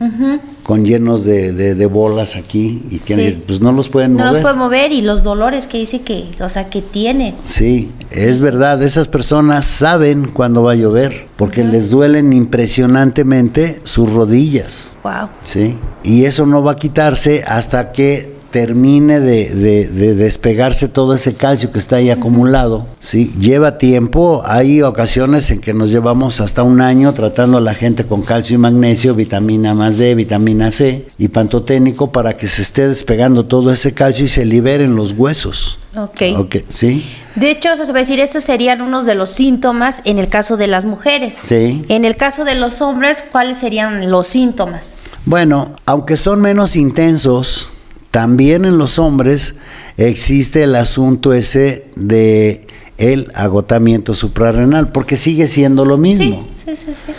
Con 0.62 0.84
llenos 0.84 1.24
de, 1.24 1.54
de- 1.54 1.74
de 1.74 1.86
bolas 1.86 2.36
aquí 2.36 2.82
y 2.90 2.98
Sí. 2.98 3.42
pues 3.46 3.58
no 3.62 3.72
los 3.72 3.88
pueden 3.88 4.12
No 4.12 4.18
mover. 4.26 4.32
los 4.34 4.42
puede 4.42 4.54
mover 4.56 4.92
y 4.92 5.00
los 5.00 5.22
dolores 5.22 5.66
que 5.66 5.78
dice 5.78 6.02
que, 6.02 6.26
o 6.42 6.50
sea, 6.50 6.68
que 6.68 6.82
tienen. 6.82 7.34
Sí, 7.44 7.90
es 8.10 8.40
verdad, 8.40 8.82
esas 8.82 9.08
personas 9.08 9.64
saben 9.64 10.26
cuándo 10.34 10.62
va 10.64 10.72
a 10.72 10.74
llover, 10.74 11.28
porque 11.36 11.64
les 11.64 11.88
duelen 11.88 12.34
impresionantemente 12.34 13.80
sus 13.84 14.12
rodillas, 14.12 14.98
Wow. 15.02 15.30
¿sí? 15.44 15.76
Y 16.04 16.26
eso 16.26 16.44
no 16.44 16.62
va 16.62 16.72
a 16.72 16.76
quitarse 16.76 17.42
hasta 17.46 17.90
que 17.92 18.36
termine 18.50 19.20
de, 19.20 19.50
de- 19.54 19.86
de 19.88 20.14
despegarse 20.14 20.88
todo 20.88 21.14
ese 21.14 21.34
calcio 21.34 21.70
que 21.70 21.78
está 21.78 21.96
ahí 21.96 22.10
acumulado, 22.10 22.86
¿sí? 22.98 23.32
Lleva 23.38 23.78
tiempo, 23.78 24.42
hay 24.44 24.82
ocasiones 24.82 25.50
en 25.50 25.60
que 25.60 25.74
nos 25.74 25.90
llevamos 25.90 26.40
hasta 26.40 26.62
un 26.62 26.80
año 26.80 27.12
tratando 27.12 27.58
a 27.58 27.60
la 27.60 27.74
gente 27.74 28.04
con 28.04 28.22
calcio 28.22 28.54
y 28.54 28.58
magnesio, 28.58 29.14
vitamina 29.14 29.74
más 29.74 29.98
D, 29.98 30.14
vitamina 30.14 30.70
C 30.70 31.08
y 31.18 31.28
pantoténico 31.28 32.10
para 32.10 32.36
que 32.36 32.46
se 32.46 32.62
esté 32.62 32.88
despegando 32.88 33.44
todo 33.46 33.72
ese 33.72 33.92
calcio 33.92 34.24
y 34.24 34.28
se 34.28 34.44
liberen 34.46 34.96
los 34.96 35.12
huesos. 35.12 35.78
Ok. 35.96 36.22
Ok, 36.38 36.56
¿sí? 36.70 37.04
De 37.34 37.50
hecho, 37.50 37.72
o 37.72 37.76
sea, 37.76 37.84
se 37.86 37.92
va 37.92 37.98
a 37.98 38.02
decir, 38.02 38.20
estos 38.20 38.44
serían 38.44 38.80
unos 38.82 39.04
de 39.06 39.14
los 39.14 39.30
síntomas 39.30 40.00
en 40.04 40.18
el 40.18 40.28
caso 40.28 40.56
de 40.56 40.66
las 40.68 40.84
mujeres. 40.84 41.36
Sí. 41.46 41.84
En 41.88 42.04
el 42.04 42.16
caso 42.16 42.44
de 42.44 42.54
los 42.54 42.80
hombres, 42.82 43.24
¿cuáles 43.30 43.58
serían 43.58 44.10
los 44.10 44.26
síntomas? 44.26 44.94
Bueno, 45.24 45.72
aunque 45.86 46.16
son 46.16 46.40
menos 46.40 46.76
intensos, 46.76 47.70
también 48.18 48.64
en 48.64 48.78
los 48.78 48.98
hombres 48.98 49.58
existe 49.96 50.64
el 50.64 50.74
asunto 50.74 51.32
ese 51.32 51.84
de 51.94 52.66
el 52.96 53.30
agotamiento 53.36 54.12
suprarrenal, 54.12 54.90
porque 54.90 55.16
sigue 55.16 55.46
siendo 55.46 55.84
lo 55.84 55.98
mismo. 55.98 56.48
Sí, 56.56 56.74
sí, 56.74 56.84
sí, 56.84 56.92
sí. 57.06 57.12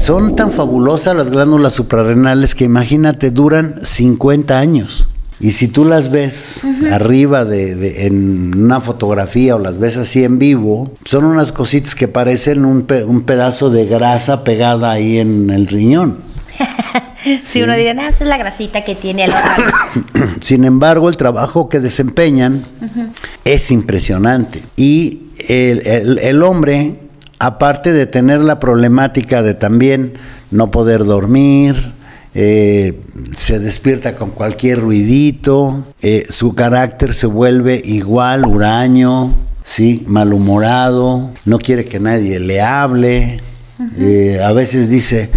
Son 0.00 0.34
tan 0.34 0.50
fabulosas 0.52 1.14
las 1.14 1.28
glándulas 1.28 1.74
suprarrenales 1.74 2.54
que 2.54 2.64
imagínate 2.64 3.30
duran 3.30 3.80
50 3.82 4.58
años. 4.58 5.06
Y 5.40 5.50
si 5.50 5.68
tú 5.68 5.84
las 5.84 6.10
ves 6.10 6.62
arriba 6.90 7.44
de, 7.44 7.74
de- 7.74 8.06
en 8.06 8.58
una 8.58 8.80
fotografía 8.80 9.56
o 9.56 9.58
las 9.58 9.78
ves 9.78 9.98
así 9.98 10.24
en 10.24 10.38
vivo, 10.38 10.92
son 11.04 11.24
unas 11.26 11.52
cositas 11.52 11.94
que 11.94 12.08
parecen 12.08 12.64
un, 12.64 12.84
pe- 12.84 13.04
un 13.04 13.20
pedazo 13.24 13.68
de 13.68 13.84
grasa 13.84 14.42
pegada 14.42 14.90
ahí 14.92 15.18
en 15.18 15.50
el 15.50 15.66
riñón. 15.66 16.16
Si 17.44 17.62
uno 17.62 17.74
diría, 17.74 17.94
no, 17.94 18.02
esa 18.02 18.24
es 18.24 18.30
la 18.30 18.36
grasita 18.38 18.84
que 18.84 18.94
tiene 18.94 19.24
el. 19.24 19.32
Sin 20.40 20.64
embargo, 20.64 21.08
el 21.08 21.16
trabajo 21.16 21.68
que 21.68 21.80
desempeñan 21.80 22.62
es 23.44 23.70
impresionante. 23.70 24.62
Y 24.76 25.22
el, 25.48 25.86
el- 25.86 26.18
el 26.18 26.42
hombre, 26.42 26.96
aparte 27.38 27.92
de 27.92 28.06
tener 28.06 28.40
la 28.40 28.60
problemática 28.60 29.42
de 29.42 29.54
también 29.54 30.14
no 30.50 30.70
poder 30.70 31.04
dormir, 31.04 31.92
eh, 32.34 33.00
se 33.34 33.58
despierta 33.58 34.14
con 34.16 34.30
cualquier 34.30 34.80
ruidito, 34.80 35.84
eh, 36.02 36.26
su 36.28 36.54
carácter 36.54 37.14
se 37.14 37.26
vuelve 37.26 37.80
igual, 37.84 38.44
huraño, 38.46 39.32
¿sí? 39.64 40.04
malhumorado, 40.06 41.30
no 41.46 41.58
quiere 41.58 41.86
que 41.86 41.98
nadie 41.98 42.38
le 42.38 42.60
hable, 42.60 43.40
eh, 43.98 44.40
a 44.44 44.52
veces 44.52 44.88
dice, 44.90 45.30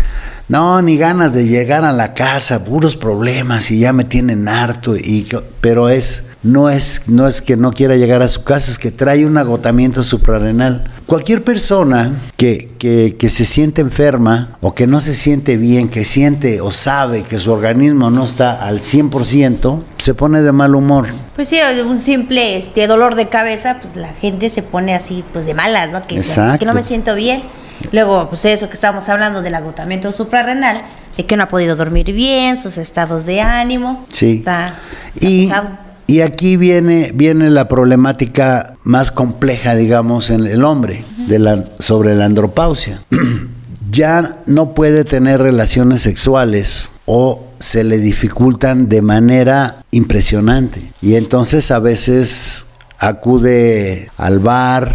no, 0.49 0.81
ni 0.81 0.97
ganas 0.97 1.33
de 1.33 1.45
llegar 1.45 1.85
a 1.85 1.91
la 1.91 2.15
casa, 2.15 2.65
puros 2.65 2.95
problemas 2.95 3.69
y 3.69 3.79
ya 3.79 3.93
me 3.93 4.03
tienen 4.03 4.47
harto. 4.47 4.97
Y, 4.97 5.27
pero 5.61 5.89
es, 5.89 6.25
no 6.41 6.71
es, 6.71 7.03
no 7.07 7.27
es 7.27 7.43
que 7.43 7.55
no 7.55 7.71
quiera 7.71 7.97
llegar 7.97 8.23
a 8.23 8.27
su 8.27 8.43
casa, 8.43 8.71
es 8.71 8.79
que 8.79 8.89
trae 8.89 9.27
un 9.27 9.37
agotamiento 9.37 10.01
suprarrenal. 10.01 10.91
Cualquier 11.05 11.43
persona 11.43 12.13
que, 12.35 12.71
que, 12.79 13.15
que 13.19 13.29
se 13.29 13.45
siente 13.45 13.81
enferma 13.81 14.57
o 14.61 14.73
que 14.73 14.87
no 14.87 15.01
se 15.01 15.13
siente 15.13 15.55
bien, 15.55 15.87
que 15.87 16.03
siente 16.03 16.61
o 16.61 16.71
sabe 16.71 17.21
que 17.21 17.37
su 17.37 17.51
organismo 17.51 18.09
no 18.09 18.23
está 18.23 18.65
al 18.65 18.81
100%, 18.81 19.83
se 19.99 20.15
pone 20.15 20.41
de 20.41 20.51
mal 20.51 20.73
humor. 20.73 21.09
Pues 21.35 21.49
sí, 21.49 21.59
un 21.85 21.99
simple 21.99 22.57
este 22.57 22.87
dolor 22.87 23.13
de 23.13 23.29
cabeza, 23.29 23.77
pues 23.79 23.95
la 23.95 24.13
gente 24.13 24.49
se 24.49 24.63
pone 24.63 24.95
así, 24.95 25.23
pues 25.31 25.45
de 25.45 25.53
malas, 25.53 25.91
¿no? 25.91 26.07
Que 26.07 26.17
es 26.17 26.35
que 26.57 26.65
no 26.65 26.73
me 26.73 26.81
siento 26.81 27.13
bien. 27.13 27.43
Luego, 27.91 28.29
pues 28.29 28.45
eso 28.45 28.67
que 28.67 28.73
estamos 28.73 29.07
hablando 29.09 29.41
del 29.41 29.55
agotamiento 29.55 30.11
suprarrenal, 30.11 30.81
de 31.17 31.25
que 31.25 31.35
no 31.37 31.43
ha 31.43 31.47
podido 31.47 31.75
dormir 31.75 32.13
bien, 32.13 32.57
sus 32.57 32.77
estados 32.77 33.25
de 33.25 33.41
ánimo. 33.41 34.05
Sí. 34.11 34.37
Está, 34.37 34.79
está 35.15 35.27
Y, 35.27 35.47
pesado. 35.47 35.69
y 36.07 36.21
aquí 36.21 36.57
viene, 36.57 37.11
viene 37.13 37.49
la 37.49 37.67
problemática 37.67 38.73
más 38.83 39.11
compleja, 39.11 39.75
digamos, 39.75 40.29
en 40.29 40.45
el 40.45 40.63
hombre, 40.63 41.03
de 41.27 41.39
la, 41.39 41.65
sobre 41.79 42.15
la 42.15 42.25
andropausia. 42.25 43.01
ya 43.91 44.37
no 44.45 44.73
puede 44.73 45.03
tener 45.03 45.41
relaciones 45.41 46.01
sexuales 46.03 46.91
o 47.05 47.45
se 47.59 47.83
le 47.83 47.97
dificultan 47.97 48.87
de 48.87 49.01
manera 49.01 49.77
impresionante. 49.91 50.91
Y 51.01 51.15
entonces 51.15 51.71
a 51.71 51.79
veces 51.79 52.67
acude 52.99 54.09
al 54.17 54.39
bar 54.39 54.93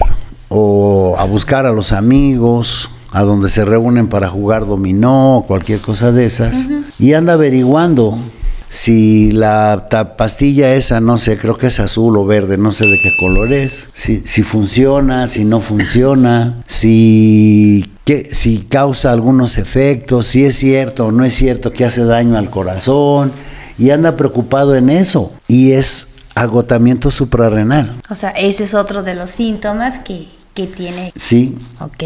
o 0.56 1.16
a 1.18 1.24
buscar 1.24 1.66
a 1.66 1.72
los 1.72 1.90
amigos, 1.90 2.88
a 3.10 3.22
donde 3.22 3.50
se 3.50 3.64
reúnen 3.64 4.06
para 4.06 4.28
jugar 4.28 4.66
dominó 4.66 5.38
o 5.38 5.46
cualquier 5.46 5.80
cosa 5.80 6.12
de 6.12 6.26
esas, 6.26 6.68
y 6.96 7.14
anda 7.14 7.32
averiguando 7.32 8.16
si 8.68 9.32
la 9.32 9.88
pastilla 10.16 10.74
esa, 10.74 11.00
no 11.00 11.18
sé, 11.18 11.38
creo 11.38 11.56
que 11.56 11.66
es 11.66 11.80
azul 11.80 12.16
o 12.16 12.24
verde, 12.24 12.56
no 12.56 12.70
sé 12.70 12.86
de 12.86 13.00
qué 13.00 13.16
color 13.16 13.52
es, 13.52 13.88
si, 13.92 14.22
si 14.26 14.42
funciona, 14.42 15.26
si 15.26 15.44
no 15.44 15.60
funciona, 15.60 16.62
si, 16.68 17.84
que, 18.04 18.24
si 18.24 18.58
causa 18.58 19.12
algunos 19.12 19.58
efectos, 19.58 20.28
si 20.28 20.44
es 20.44 20.56
cierto 20.56 21.06
o 21.06 21.12
no 21.12 21.24
es 21.24 21.34
cierto 21.34 21.72
que 21.72 21.84
hace 21.84 22.04
daño 22.04 22.38
al 22.38 22.50
corazón, 22.50 23.32
y 23.76 23.90
anda 23.90 24.16
preocupado 24.16 24.76
en 24.76 24.88
eso, 24.88 25.32
y 25.48 25.72
es 25.72 26.14
agotamiento 26.34 27.10
suprarrenal, 27.10 27.94
O 28.08 28.14
sea, 28.16 28.30
ese 28.30 28.64
es 28.64 28.74
otro 28.74 29.02
de 29.02 29.14
los 29.14 29.30
síntomas 29.30 30.00
que, 30.00 30.26
que 30.54 30.66
tiene. 30.66 31.12
sí, 31.16 31.56
Ok. 31.80 32.02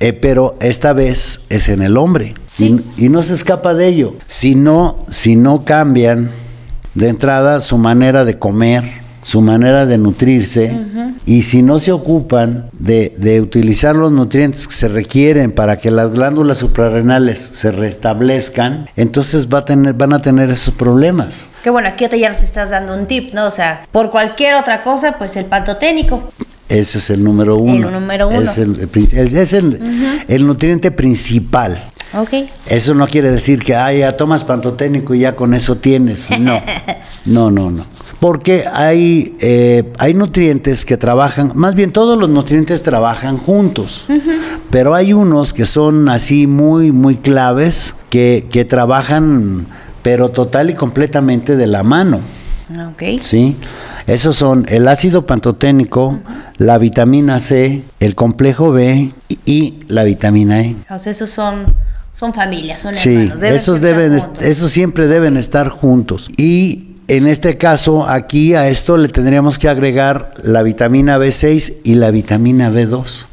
Eh, 0.00 0.12
pero 0.14 0.56
esta 0.60 0.92
vez 0.92 1.44
es 1.48 1.68
en 1.68 1.80
el 1.82 1.96
hombre 1.96 2.34
Sí. 2.56 2.80
y, 2.96 3.04
y 3.06 3.08
no 3.08 3.22
se 3.22 3.34
escapa 3.34 3.72
de 3.72 3.86
ello. 3.86 4.14
Si 4.26 4.54
no, 4.56 5.04
si 5.08 5.36
no 5.36 5.64
cambian 5.64 6.30
de 6.94 7.08
entrada 7.08 7.60
su 7.60 7.78
manera 7.78 8.24
de 8.24 8.36
comer, 8.38 8.82
su 9.22 9.40
manera 9.40 9.86
de 9.86 9.98
nutrirse, 9.98 10.76
y 11.24 11.42
si 11.42 11.62
no 11.62 11.78
se 11.78 11.92
ocupan 11.92 12.68
de, 12.72 13.14
de 13.16 13.40
utilizar 13.40 13.94
los 13.94 14.10
nutrientes 14.10 14.66
que 14.66 14.74
se 14.74 14.88
requieren 14.88 15.52
para 15.52 15.78
que 15.78 15.92
las 15.92 16.10
glándulas 16.10 16.58
suprarrenales 16.58 17.38
se 17.38 17.70
restablezcan, 17.70 18.88
entonces 18.96 19.48
va 19.48 19.58
a 19.58 19.64
tener, 19.64 19.94
van 19.94 20.12
a 20.12 20.20
tener 20.20 20.50
esos 20.50 20.74
problemas. 20.74 21.50
Que 21.62 21.70
bueno, 21.70 21.88
aquí 21.88 22.06
ya 22.18 22.28
nos 22.28 22.42
estás 22.42 22.70
dando 22.70 22.96
un 22.96 23.06
tip, 23.06 23.32
¿no? 23.34 23.46
O 23.46 23.50
sea, 23.52 23.86
por 23.92 24.10
cualquier 24.10 24.56
otra 24.56 24.82
cosa, 24.82 25.16
pues 25.16 25.36
el 25.36 25.44
pantoténico. 25.46 26.32
Ese 26.68 26.98
es 26.98 27.10
el 27.10 27.22
número 27.22 27.56
uno. 27.56 27.90
número 27.90 28.28
uno. 28.28 28.40
Es 28.42 28.56
el, 28.58 28.88
el 29.12 29.36
es- 29.36 29.52
el- 29.52 30.24
el 30.28 30.46
nutriente 30.46 30.90
principal. 30.90 31.82
Ok. 32.14 32.30
Eso 32.66 32.94
no 32.94 33.06
quiere 33.06 33.30
decir 33.30 33.62
que 33.62 33.74
ah, 33.74 33.92
ya 33.92 34.16
tomas 34.16 34.44
pantoténico 34.44 35.14
y 35.14 35.20
ya 35.20 35.34
con 35.36 35.54
eso 35.54 35.76
tienes. 35.76 36.28
No, 36.38 36.60
no, 37.26 37.50
no, 37.50 37.70
no. 37.70 37.86
Porque 38.20 38.64
hay, 38.72 39.34
eh, 39.40 39.90
hay 39.98 40.14
nutrientes 40.14 40.84
que 40.84 40.96
trabajan, 40.96 41.50
más 41.56 41.74
bien 41.74 41.90
todos 41.92 42.16
los 42.16 42.28
nutrientes 42.30 42.82
trabajan 42.84 43.36
juntos, 43.36 44.04
pero 44.70 44.94
hay 44.94 45.12
unos 45.12 45.52
que 45.52 45.66
son 45.66 46.08
así 46.08 46.46
muy, 46.46 46.92
muy 46.92 47.16
claves 47.16 47.96
que, 48.10 48.46
que 48.48 48.64
trabajan, 48.64 49.66
pero 50.02 50.28
total 50.28 50.70
y 50.70 50.74
completamente 50.74 51.56
de 51.56 51.66
la 51.66 51.82
mano. 51.82 52.20
Ok. 52.92 53.20
¿sí? 53.20 53.56
Esos 54.06 54.36
son 54.36 54.66
el 54.68 54.88
ácido 54.88 55.26
pantoténico, 55.26 56.18
la 56.58 56.78
vitamina 56.78 57.40
C, 57.40 57.82
el 58.00 58.14
complejo 58.14 58.70
B 58.72 59.12
y, 59.28 59.38
y 59.46 59.80
la 59.88 60.04
vitamina 60.04 60.60
E. 60.62 60.76
O 60.90 60.98
sea, 60.98 61.12
esos 61.12 61.30
son, 61.30 61.66
son 62.12 62.34
familias, 62.34 62.80
son 62.80 62.94
Sí, 62.94 63.14
hermanos. 63.14 63.40
deben 63.40 63.56
esos 63.56 63.80
deben, 63.80 64.18
juntos. 64.18 64.42
esos 64.44 64.70
siempre 64.70 65.06
deben 65.06 65.36
estar 65.36 65.68
juntos. 65.68 66.30
Y 66.36 66.91
En 67.14 67.26
este 67.26 67.58
caso, 67.58 68.08
aquí 68.08 68.54
a 68.54 68.68
esto 68.68 68.96
le 68.96 69.08
tendríamos 69.08 69.58
que 69.58 69.68
agregar 69.68 70.32
la 70.42 70.62
vitamina 70.62 71.18
B6 71.18 71.80
y 71.84 71.96
la 71.96 72.10
vitamina 72.10 72.70
B2. 72.70 73.26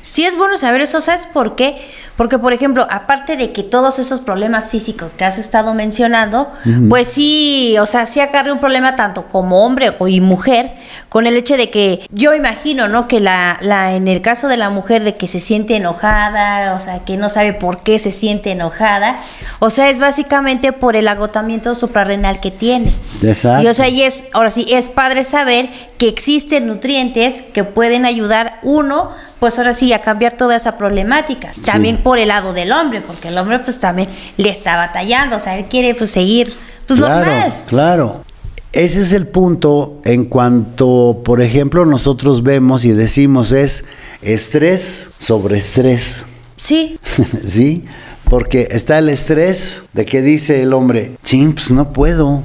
Sí 0.00 0.24
es 0.24 0.36
bueno 0.38 0.56
saber 0.56 0.80
eso, 0.80 1.00
¿sabes 1.00 1.26
por 1.26 1.56
qué? 1.56 1.76
Porque, 2.16 2.38
por 2.38 2.52
ejemplo, 2.52 2.86
aparte 2.88 3.36
de 3.36 3.50
que 3.50 3.64
todos 3.64 3.98
esos 3.98 4.20
problemas 4.20 4.68
físicos 4.68 5.10
que 5.14 5.24
has 5.24 5.38
estado 5.38 5.74
mencionando, 5.74 6.52
pues 6.88 7.08
sí, 7.08 7.74
o 7.80 7.86
sea, 7.86 8.06
sí 8.06 8.20
acarrea 8.20 8.52
un 8.52 8.60
problema 8.60 8.94
tanto 8.94 9.24
como 9.24 9.66
hombre 9.66 9.92
y 10.06 10.20
mujer, 10.20 10.70
con 11.10 11.26
el 11.26 11.36
hecho 11.36 11.56
de 11.56 11.70
que 11.70 12.06
yo 12.12 12.34
imagino, 12.34 12.88
¿no? 12.88 13.08
Que 13.08 13.20
la, 13.20 13.58
la, 13.60 13.94
en 13.94 14.08
el 14.08 14.22
caso 14.22 14.48
de 14.48 14.56
la 14.56 14.70
mujer 14.70 15.02
de 15.02 15.16
que 15.16 15.26
se 15.26 15.40
siente 15.40 15.76
enojada, 15.76 16.74
o 16.74 16.80
sea, 16.80 17.00
que 17.04 17.16
no 17.16 17.28
sabe 17.28 17.52
por 17.52 17.82
qué 17.82 17.98
se 17.98 18.12
siente 18.12 18.52
enojada, 18.52 19.20
o 19.58 19.70
sea, 19.70 19.90
es 19.90 19.98
básicamente 20.00 20.72
por 20.72 20.96
el 20.96 21.08
agotamiento 21.08 21.74
suprarrenal 21.74 22.40
que 22.40 22.52
tiene. 22.52 22.92
Exacto. 23.22 23.64
Y 23.64 23.66
o 23.66 23.74
sea, 23.74 23.88
y 23.88 24.02
es, 24.02 24.26
ahora 24.32 24.50
sí, 24.50 24.64
es 24.70 24.88
padre 24.88 25.24
saber 25.24 25.68
que 25.98 26.08
existen 26.08 26.68
nutrientes 26.68 27.42
que 27.42 27.64
pueden 27.64 28.06
ayudar 28.06 28.60
uno 28.62 29.10
pues 29.40 29.58
ahora 29.58 29.72
sí 29.72 29.92
a 29.92 30.02
cambiar 30.02 30.34
toda 30.34 30.54
esa 30.54 30.76
problemática. 30.76 31.52
También 31.64 31.96
por 31.96 32.18
el 32.18 32.28
lado 32.28 32.52
del 32.52 32.70
hombre, 32.72 33.00
porque 33.00 33.28
el 33.28 33.38
hombre 33.38 33.58
pues 33.58 33.80
también 33.80 34.08
le 34.36 34.50
está 34.50 34.76
batallando, 34.76 35.36
o 35.36 35.38
sea, 35.38 35.58
él 35.58 35.64
quiere 35.64 35.94
pues 35.94 36.10
seguir 36.10 36.54
pues 36.86 36.98
claro, 36.98 37.24
normal. 37.24 37.54
Claro. 37.66 38.24
Ese 38.72 39.02
es 39.02 39.12
el 39.12 39.26
punto 39.26 40.00
en 40.04 40.26
cuanto, 40.26 41.22
por 41.24 41.42
ejemplo, 41.42 41.84
nosotros 41.86 42.44
vemos 42.44 42.84
y 42.84 42.92
decimos 42.92 43.50
es 43.50 43.86
estrés 44.22 45.08
sobre 45.18 45.58
estrés. 45.58 46.22
Sí. 46.56 46.98
sí, 47.48 47.84
porque 48.28 48.68
está 48.70 48.98
el 48.98 49.08
estrés 49.08 49.82
de 49.92 50.04
que 50.04 50.22
dice 50.22 50.62
el 50.62 50.72
hombre, 50.72 51.16
chimps, 51.24 51.72
no 51.72 51.92
puedo. 51.92 52.42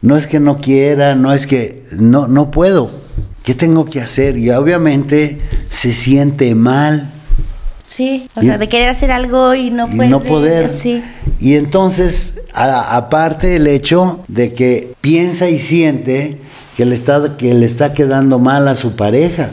No 0.00 0.16
es 0.16 0.26
que 0.26 0.40
no 0.40 0.58
quiera, 0.58 1.14
no 1.14 1.32
es 1.32 1.46
que 1.46 1.84
no, 1.98 2.26
no 2.26 2.50
puedo. 2.50 2.90
¿Qué 3.44 3.54
tengo 3.54 3.84
que 3.84 4.00
hacer? 4.00 4.38
Y 4.38 4.50
obviamente 4.50 5.38
se 5.68 5.92
siente 5.92 6.54
mal. 6.54 7.12
Sí, 7.86 8.28
o 8.34 8.42
sea, 8.42 8.58
de 8.58 8.68
querer 8.68 8.88
hacer 8.88 9.10
algo 9.12 9.54
y 9.54 9.70
no 9.70 9.86
y 9.92 9.96
puede. 9.96 10.08
no 10.10 10.22
poder. 10.22 10.68
Sí. 10.70 11.02
Y 11.38 11.54
entonces, 11.56 12.40
aparte 12.54 13.56
el 13.56 13.66
hecho 13.66 14.20
de 14.28 14.54
que 14.54 14.94
piensa 15.00 15.48
y 15.50 15.58
siente 15.58 16.38
que 16.76 16.84
le 16.86 16.94
está 16.94 17.36
que 17.36 17.52
le 17.54 17.66
está 17.66 17.92
quedando 17.92 18.38
mal 18.38 18.66
a 18.68 18.74
su 18.76 18.96
pareja. 18.96 19.50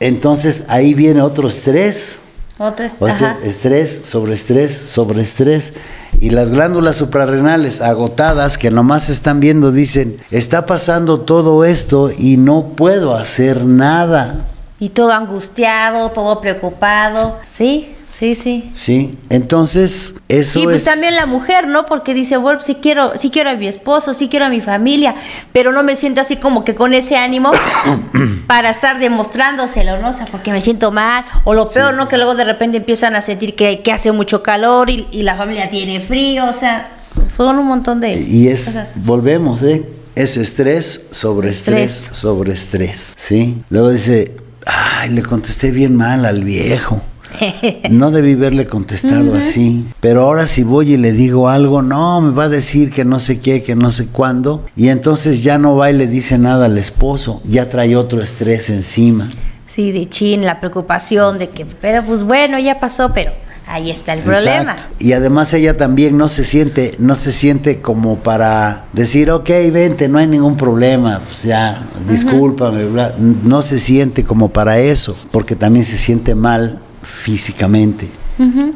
Entonces 0.00 0.64
ahí 0.68 0.94
viene 0.94 1.22
otro 1.22 1.48
estrés. 1.48 2.18
Otro 2.58 2.86
es- 2.86 2.94
O 3.00 3.06
sea, 3.08 3.32
ajá. 3.32 3.36
estrés 3.44 4.02
sobre 4.04 4.32
estrés 4.34 4.72
sobre 4.76 5.22
estrés. 5.22 5.74
Y 6.20 6.30
las 6.30 6.50
glándulas 6.50 6.96
suprarrenales 6.96 7.82
agotadas 7.82 8.56
que 8.56 8.70
nomás 8.70 9.10
están 9.10 9.38
viendo 9.40 9.70
dicen, 9.72 10.16
está 10.30 10.64
pasando 10.64 11.20
todo 11.20 11.64
esto 11.64 12.10
y 12.16 12.38
no 12.38 12.68
puedo 12.74 13.14
hacer 13.14 13.64
nada. 13.66 14.46
Y 14.78 14.90
todo 14.90 15.12
angustiado, 15.12 16.10
todo 16.10 16.40
preocupado. 16.40 17.38
Sí, 17.50 17.94
sí, 18.10 18.34
sí. 18.34 18.68
¿Sí? 18.74 19.16
Entonces, 19.30 20.14
eso 20.28 20.60
y 20.60 20.64
pues 20.64 20.76
es... 20.76 20.84
también 20.84 21.14
la 21.16 21.24
mujer, 21.26 21.66
¿no? 21.66 21.86
Porque 21.86 22.12
dice, 22.12 22.36
bueno, 22.36 22.60
sí 22.60 22.76
quiero, 22.82 23.12
sí 23.16 23.30
quiero 23.30 23.50
a 23.50 23.54
mi 23.54 23.66
esposo, 23.68 24.12
sí 24.12 24.28
quiero 24.28 24.44
a 24.46 24.48
mi 24.50 24.60
familia, 24.60 25.14
pero 25.52 25.72
no 25.72 25.82
me 25.82 25.96
siento 25.96 26.20
así 26.20 26.36
como 26.36 26.62
que 26.64 26.74
con 26.74 26.92
ese 26.92 27.16
ánimo 27.16 27.52
para 28.46 28.68
estar 28.70 28.98
demostrándoselo, 28.98 29.98
¿no? 30.00 30.10
O 30.10 30.12
sea, 30.12 30.26
porque 30.26 30.52
me 30.52 30.60
siento 30.60 30.92
mal. 30.92 31.24
O 31.44 31.54
lo 31.54 31.68
peor, 31.70 31.94
¿no? 31.94 32.08
Que 32.08 32.16
luego 32.18 32.34
de 32.34 32.44
repente 32.44 32.76
empiezan 32.78 33.14
a 33.16 33.22
sentir 33.22 33.54
que, 33.54 33.80
que 33.80 33.92
hace 33.92 34.12
mucho 34.12 34.42
calor 34.42 34.90
y, 34.90 35.06
y 35.10 35.22
la 35.22 35.36
familia 35.36 35.70
tiene 35.70 36.00
frío, 36.00 36.46
o 36.48 36.52
sea, 36.52 36.90
son 37.34 37.58
un 37.58 37.66
montón 37.66 38.00
de 38.00 38.12
Y 38.20 38.48
es, 38.48 38.66
cosas. 38.66 39.04
volvemos, 39.04 39.62
¿eh? 39.62 39.84
Es 40.14 40.36
estrés 40.36 41.06
sobre 41.10 41.50
estrés, 41.50 41.92
Estrés. 41.96 42.16
sobre 42.18 42.52
estrés, 42.52 43.12
¿sí? 43.16 43.62
Luego 43.68 43.90
dice, 43.90 44.34
ay, 44.66 45.10
le 45.10 45.22
contesté 45.22 45.70
bien 45.70 45.96
mal 45.96 46.26
al 46.26 46.44
viejo. 46.44 47.00
No 47.90 48.10
debí 48.10 48.32
haberle 48.32 48.66
contestado 48.66 49.34
así. 49.34 49.84
Pero 50.00 50.22
ahora 50.22 50.46
si 50.46 50.62
voy 50.62 50.94
y 50.94 50.96
le 50.96 51.12
digo 51.12 51.48
algo, 51.48 51.82
no, 51.82 52.20
me 52.20 52.32
va 52.32 52.44
a 52.44 52.48
decir 52.48 52.90
que 52.90 53.04
no 53.04 53.18
sé 53.18 53.40
qué, 53.40 53.62
que 53.62 53.74
no 53.74 53.90
sé 53.90 54.08
cuándo. 54.08 54.64
Y 54.76 54.88
entonces 54.88 55.42
ya 55.42 55.58
no 55.58 55.76
va 55.76 55.90
y 55.90 55.94
le 55.94 56.06
dice 56.06 56.38
nada 56.38 56.66
al 56.66 56.78
esposo. 56.78 57.42
Ya 57.44 57.68
trae 57.68 57.96
otro 57.96 58.22
estrés 58.22 58.70
encima. 58.70 59.28
Sí, 59.66 59.92
de 59.92 60.08
chin, 60.08 60.44
la 60.44 60.60
preocupación 60.60 61.38
de 61.38 61.50
que, 61.50 61.66
pero 61.66 62.02
pues 62.04 62.22
bueno, 62.22 62.58
ya 62.58 62.80
pasó, 62.80 63.12
pero 63.12 63.32
ahí 63.66 63.90
está 63.90 64.14
el 64.14 64.20
problema. 64.20 64.76
Y 64.98 65.12
además 65.12 65.52
ella 65.52 65.76
también 65.76 66.16
no 66.16 66.28
se 66.28 66.44
siente, 66.44 66.94
no 66.98 67.14
se 67.14 67.32
siente 67.32 67.80
como 67.80 68.18
para 68.18 68.86
decir, 68.92 69.30
ok, 69.30 69.48
vente, 69.72 70.08
no 70.08 70.18
hay 70.18 70.26
ningún 70.26 70.56
problema, 70.56 71.20
pues 71.24 71.42
ya, 71.42 71.86
discúlpame, 72.08 72.84
bla". 72.86 73.14
no 73.18 73.62
se 73.62 73.80
siente 73.80 74.24
como 74.24 74.48
para 74.48 74.78
eso, 74.78 75.16
porque 75.30 75.56
también 75.56 75.84
se 75.84 75.98
siente 75.98 76.34
mal 76.34 76.80
físicamente. 77.02 78.08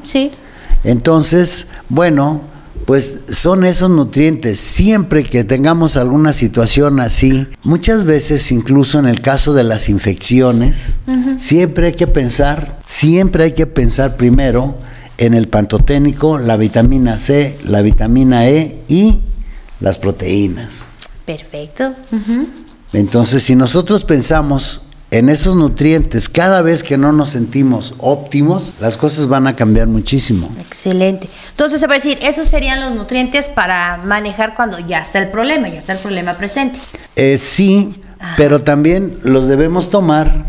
Sí. 0.03 0.33
Entonces, 0.85 1.69
bueno, 1.89 2.41
pues 2.91 3.21
son 3.31 3.63
esos 3.63 3.89
nutrientes. 3.89 4.59
Siempre 4.59 5.23
que 5.23 5.45
tengamos 5.45 5.97
alguna 5.97 6.33
situación 6.33 6.99
así, 6.99 7.47
muchas 7.63 8.05
veces 8.05 8.51
incluso 8.51 8.99
en 8.99 9.07
el 9.07 9.21
caso 9.21 9.55
de 9.55 9.63
las 9.63 9.89
infecciones, 9.89 10.95
siempre 11.39 11.87
hay 11.87 11.93
que 11.93 12.09
pensar, 12.09 12.81
siempre 12.89 13.45
hay 13.45 13.53
que 13.53 13.69
pensar 13.69 14.17
primero 14.17 14.75
en 15.19 15.35
el 15.35 15.47
pantoténico, 15.47 16.39
la 16.39 16.57
vitamina 16.57 17.17
C, 17.19 17.61
la 17.65 17.81
vitamina 17.81 18.49
E 18.49 18.83
y 18.89 19.21
las 19.79 19.99
proteínas. 19.99 20.87
Perfecto. 21.25 21.95
Entonces, 22.93 23.45
si 23.45 23.55
nosotros 23.55 24.03
pensamos 24.03 24.83
en 25.11 25.29
esos 25.29 25.57
nutrientes 25.57 26.29
cada 26.29 26.63
vez 26.63 26.83
que 26.83 26.97
no 26.97 27.13
nos 27.13 27.31
sentimos 27.31 27.95
óptimos, 27.99 28.75
las 28.81 28.97
cosas 28.97 29.27
van 29.27 29.47
a 29.47 29.57
cambiar 29.57 29.89
muchísimo. 29.89 30.51
Excelente. 30.61 31.29
Entonces, 31.51 31.81
se 31.81 31.87
va 31.87 31.95
a 31.95 31.97
decir, 31.97 32.19
esos 32.23 32.47
serían 32.47 32.81
los 32.81 32.95
nutrientes 32.95 33.49
para 33.49 33.97
manejar 33.99 34.55
cuando 34.55 34.79
ya 34.79 34.99
está 35.01 35.19
el 35.19 35.31
problema, 35.31 35.69
ya 35.69 35.79
está 35.79 35.93
el 35.93 35.99
problema 35.99 36.35
presente. 36.35 36.79
Eh, 37.17 37.39
sí, 37.39 38.01
pero 38.37 38.63
también 38.63 39.19
los 39.25 39.49
debemos 39.49 39.91
tomar 39.91 40.45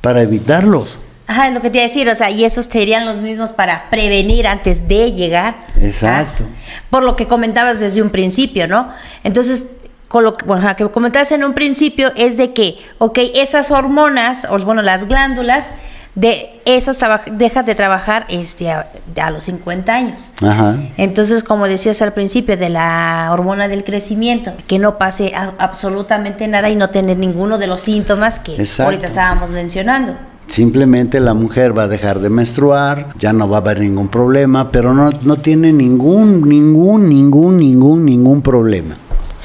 para 0.00 0.22
evitarlos. 0.22 1.00
Ajá, 1.28 1.48
es 1.48 1.54
lo 1.54 1.60
que 1.60 1.70
te 1.70 1.78
iba 1.78 1.84
a 1.84 1.88
decir, 1.88 2.08
o 2.08 2.14
sea, 2.14 2.30
y 2.30 2.44
esos 2.44 2.66
serían 2.66 3.04
los 3.04 3.16
mismos 3.18 3.52
para 3.52 3.90
prevenir 3.90 4.46
antes 4.46 4.86
de 4.86 5.12
llegar. 5.12 5.66
Exacto. 5.80 6.44
Ah, 6.46 6.82
por 6.88 7.02
lo 7.02 7.16
que 7.16 7.26
comentabas 7.26 7.80
desde 7.80 8.00
un 8.00 8.10
principio, 8.10 8.68
¿no? 8.68 8.92
Entonces, 9.24 9.66
con 10.08 10.24
lo 10.24 10.36
que, 10.36 10.44
bueno, 10.46 10.68
que 10.76 10.88
comentabas 10.90 11.32
en 11.32 11.44
un 11.44 11.52
principio 11.54 12.12
es 12.16 12.36
de 12.36 12.52
que, 12.52 12.78
ok, 12.98 13.18
esas 13.34 13.70
hormonas, 13.70 14.46
o 14.50 14.58
bueno, 14.60 14.82
las 14.82 15.08
glándulas, 15.08 15.72
de 16.14 16.48
esas 16.64 16.98
dejan 17.32 17.66
de 17.66 17.74
trabajar 17.74 18.24
este, 18.30 18.70
a, 18.70 18.86
a 19.20 19.30
los 19.30 19.44
50 19.44 19.92
años. 19.94 20.30
Ajá. 20.42 20.76
Entonces, 20.96 21.42
como 21.42 21.68
decías 21.68 22.00
al 22.00 22.14
principio, 22.14 22.56
de 22.56 22.70
la 22.70 23.28
hormona 23.32 23.68
del 23.68 23.84
crecimiento, 23.84 24.52
que 24.66 24.78
no 24.78 24.96
pase 24.96 25.34
a- 25.34 25.52
absolutamente 25.58 26.48
nada 26.48 26.70
y 26.70 26.76
no 26.76 26.88
tener 26.88 27.18
ninguno 27.18 27.58
de 27.58 27.66
los 27.66 27.82
síntomas 27.82 28.38
que 28.38 28.54
Exacto. 28.56 28.84
ahorita 28.84 29.08
estábamos 29.08 29.50
mencionando. 29.50 30.14
Simplemente 30.48 31.20
la 31.20 31.34
mujer 31.34 31.76
va 31.76 31.82
a 31.82 31.88
dejar 31.88 32.20
de 32.20 32.30
menstruar, 32.30 33.08
ya 33.18 33.32
no 33.34 33.48
va 33.48 33.58
a 33.58 33.60
haber 33.60 33.80
ningún 33.80 34.08
problema, 34.08 34.70
pero 34.70 34.94
no, 34.94 35.10
no 35.22 35.36
tiene 35.36 35.72
ningún, 35.72 36.48
ningún, 36.48 37.08
ningún, 37.10 37.58
ningún, 37.58 38.04
ningún 38.06 38.40
problema. 38.42 38.94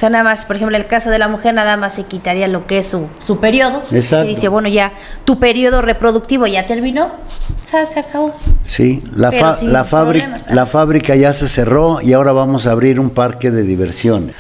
O 0.02 0.04
sea, 0.04 0.10
nada 0.10 0.24
más, 0.24 0.46
por 0.46 0.56
ejemplo, 0.56 0.76
en 0.76 0.82
el 0.82 0.88
caso 0.88 1.12
de 1.12 1.20
la 1.20 1.28
mujer, 1.28 1.54
nada 1.54 1.78
más 1.78 1.94
se 1.94 2.06
quitaría 2.06 2.48
lo 2.48 2.66
que 2.66 2.80
es 2.80 2.88
su, 2.88 3.08
su 3.24 3.40
periodo. 3.40 3.84
Exacto. 3.92 4.26
Y 4.26 4.30
dice, 4.34 4.48
bueno, 4.48 4.68
ya 4.68 4.94
tu 5.26 5.38
periodo 5.40 5.84
reproductivo 5.84 6.48
ya 6.48 6.66
terminó, 6.66 7.06
o 7.06 7.68
sea, 7.68 7.86
se 7.86 8.00
acabó. 8.00 8.34
Sí, 8.64 9.04
la, 9.16 9.32
fa- 9.32 9.56
la, 9.62 9.84
fábrica, 9.84 10.38
la 10.50 10.66
fábrica 10.66 11.16
ya 11.16 11.34
se 11.34 11.48
cerró 11.48 12.02
y 12.02 12.14
ahora 12.14 12.32
vamos 12.32 12.66
a 12.66 12.72
abrir 12.72 13.00
un 13.00 13.12
parque 13.12 13.52
de 13.52 13.62
diversiones. 13.62 14.34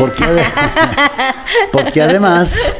Porque, 0.00 0.24
ade- 0.24 0.42
porque 1.72 2.02
además, 2.02 2.74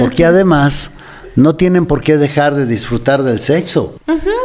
porque 0.00 0.24
además 0.24 0.94
no 1.36 1.54
tienen 1.54 1.86
por 1.86 2.00
qué 2.02 2.16
dejar 2.16 2.56
de 2.56 2.66
disfrutar 2.66 3.22
del 3.22 3.40
sexo. 3.40 3.94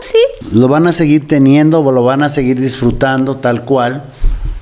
Sí. 0.01 0.19
Lo 0.51 0.67
van 0.67 0.85
a 0.85 0.91
seguir 0.91 1.27
teniendo 1.27 1.79
o 1.79 1.91
lo 1.91 2.03
van 2.03 2.21
a 2.21 2.29
seguir 2.29 2.59
disfrutando 2.61 3.37
tal 3.37 3.63
cual. 3.63 4.03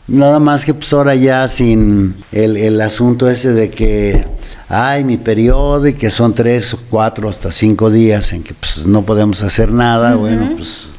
Nada 0.08 0.40
más 0.40 0.66
que 0.66 0.74
pues 0.74 0.92
ahora 0.94 1.16
ya 1.16 1.48
sin 1.48 2.16
el, 2.32 2.58
el 2.58 2.82
asunto 2.82 3.30
ese 3.30 3.54
de 3.54 3.70
que 3.70 4.26
ay 4.68 5.04
mi 5.04 5.18
periodo 5.18 5.88
y 5.88 5.94
que 5.94 6.10
son 6.10 6.34
tres 6.34 6.74
o 6.74 6.80
cuatro 6.90 7.30
hasta 7.30 7.52
cinco 7.52 7.90
días 7.90 8.34
en 8.34 8.44
que 8.44 8.54
pues 8.54 8.86
no 8.86 9.04
podemos 9.04 9.44
hacer 9.44 9.72
nada, 9.72 10.16
bueno 10.16 10.52
pues 10.56 10.90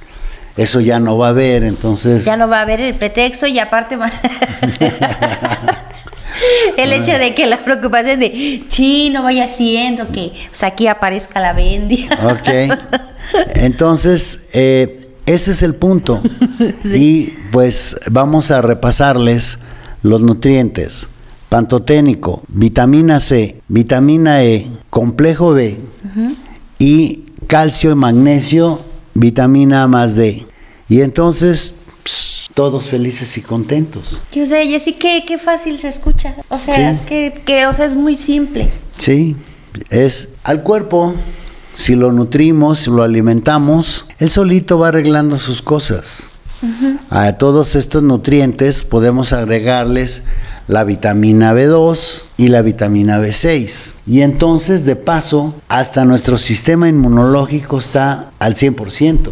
eso 0.57 0.81
ya 0.81 1.01
no 1.01 1.17
va 1.17 1.29
a 1.29 1.31
haber, 1.31 1.65
entonces 1.65 2.27
Ya 2.27 2.37
no 2.37 2.49
va 2.49 2.59
a 2.59 2.63
haber 2.63 2.81
el 2.81 2.95
pretexto 2.95 3.47
y 3.47 3.59
aparte 3.59 3.97
el 6.77 6.93
hecho 6.93 7.19
de 7.19 7.35
que 7.35 7.47
la 7.47 7.65
preocupación 7.65 8.21
de, 8.21 8.63
chi, 8.69 9.09
no 9.11 9.23
vaya 9.23 9.47
siendo 9.47 10.09
que 10.09 10.33
pues, 10.49 10.63
aquí 10.63 10.87
aparezca 10.87 11.41
la 11.41 11.55
bendia. 11.55 12.09
Ok. 12.25 12.49
Entonces, 13.55 14.51
eh, 14.53 15.02
ese 15.27 15.51
es 15.53 15.63
el 15.63 15.75
punto. 15.75 16.21
Y 16.85 17.35
pues 17.53 17.97
vamos 18.11 18.51
a 18.51 18.61
repasarles 18.63 19.59
los 20.03 20.21
nutrientes. 20.21 21.09
pantoténico, 21.49 22.43
vitamina 22.49 23.21
C, 23.21 23.61
vitamina 23.69 24.43
E, 24.43 24.67
complejo 24.91 25.53
B 25.53 25.77
y 26.79 27.25
calcio 27.47 27.93
y 27.93 27.95
magnesio, 27.95 28.81
vitamina 29.15 29.83
A 29.85 29.89
más 29.89 30.15
D. 30.17 30.47
Y 30.89 31.01
entonces, 31.03 31.75
todos 32.55 32.89
felices 32.89 33.37
y 33.39 33.43
contentos. 33.43 34.21
Yo 34.33 34.47
sé, 34.47 34.67
Jessy, 34.67 34.95
qué, 34.95 35.25
qué 35.27 35.39
fácil 35.39 35.79
se 35.79 35.89
escucha. 35.89 36.35
O 36.49 36.59
sea, 36.59 36.95
Sí. 36.97 37.01
que, 37.07 37.43
que, 37.45 37.67
o 37.67 37.73
sea, 37.73 37.85
es 37.87 37.95
muy 37.95 38.15
simple. 38.15 38.69
Sí, 38.99 39.37
es 39.91 40.31
al 40.45 40.63
cuerpo, 40.63 41.15
si 41.73 41.95
lo 41.95 42.13
nutrimos, 42.13 42.81
si 42.81 42.91
lo 42.91 43.03
alimentamos, 43.03 44.09
él 44.19 44.31
solito 44.31 44.79
va 44.79 44.89
arreglando 44.89 45.37
sus 45.39 45.63
cosas. 45.63 46.29
A 47.11 47.33
todos 47.39 47.75
estos 47.75 48.05
nutrientes 48.05 48.85
podemos 48.85 49.33
agregarles 49.33 50.23
la 50.69 50.85
vitamina 50.85 51.53
B2 51.53 52.23
y 52.37 52.49
la 52.49 52.63
vitamina 52.63 53.19
B6. 53.19 53.95
Y 54.07 54.21
entonces, 54.21 54.85
de 54.85 54.95
paso, 54.95 55.55
hasta 55.69 56.05
nuestro 56.05 56.39
sistema 56.39 56.89
inmunológico 56.89 57.79
está 57.79 58.31
al 58.39 58.55
100%. 58.55 59.31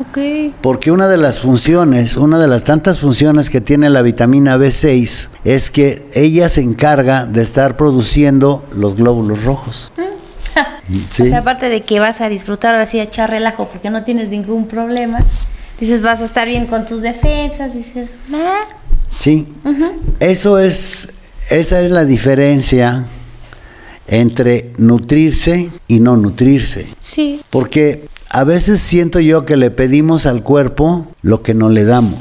Ok. 0.00 0.18
Porque 0.62 0.90
una 0.90 1.08
de 1.08 1.18
las 1.18 1.40
funciones, 1.40 2.16
una 2.16 2.38
de 2.38 2.48
las 2.48 2.64
tantas 2.64 3.00
funciones 3.00 3.50
que 3.50 3.60
tiene 3.60 3.90
la 3.90 4.02
vitamina 4.02 4.56
B6 4.56 5.28
es 5.44 5.70
que 5.70 6.08
ella 6.14 6.48
se 6.48 6.62
encarga 6.62 7.26
de 7.26 7.42
estar 7.42 7.76
produciendo 7.76 8.64
los 8.74 8.96
glóbulos 8.96 9.44
rojos. 9.44 9.92
Sí, 11.10 11.22
O 11.22 11.26
sea, 11.26 11.38
aparte 11.38 11.68
de 11.68 11.82
que 11.82 12.00
vas 12.00 12.20
a 12.20 12.28
disfrutar 12.28 12.74
ahora 12.74 12.86
sí 12.86 12.98
a 12.98 13.04
echar 13.04 13.30
relajo 13.30 13.68
porque 13.68 13.88
no 13.90 14.02
tienes 14.04 14.28
ningún 14.30 14.66
problema, 14.66 15.20
dices 15.78 16.02
vas 16.02 16.20
a 16.20 16.24
estar 16.24 16.46
bien 16.48 16.66
con 16.66 16.86
tus 16.86 17.00
defensas, 17.02 17.74
dices, 17.74 18.10
"Ah". 18.32 18.64
sí. 19.18 19.46
Eso 20.20 20.58
es, 20.58 21.32
esa 21.50 21.80
es 21.80 21.90
la 21.90 22.04
diferencia 22.04 23.06
entre 24.08 24.72
nutrirse 24.78 25.70
y 25.88 26.00
no 26.00 26.16
nutrirse. 26.16 26.86
sí, 27.00 27.40
Porque 27.50 28.04
a 28.34 28.44
veces 28.44 28.80
siento 28.80 29.20
yo 29.20 29.44
que 29.44 29.58
le 29.58 29.70
pedimos 29.70 30.24
al 30.24 30.42
cuerpo 30.42 31.06
lo 31.20 31.42
que 31.42 31.52
no 31.52 31.68
le 31.68 31.84
damos. 31.84 32.14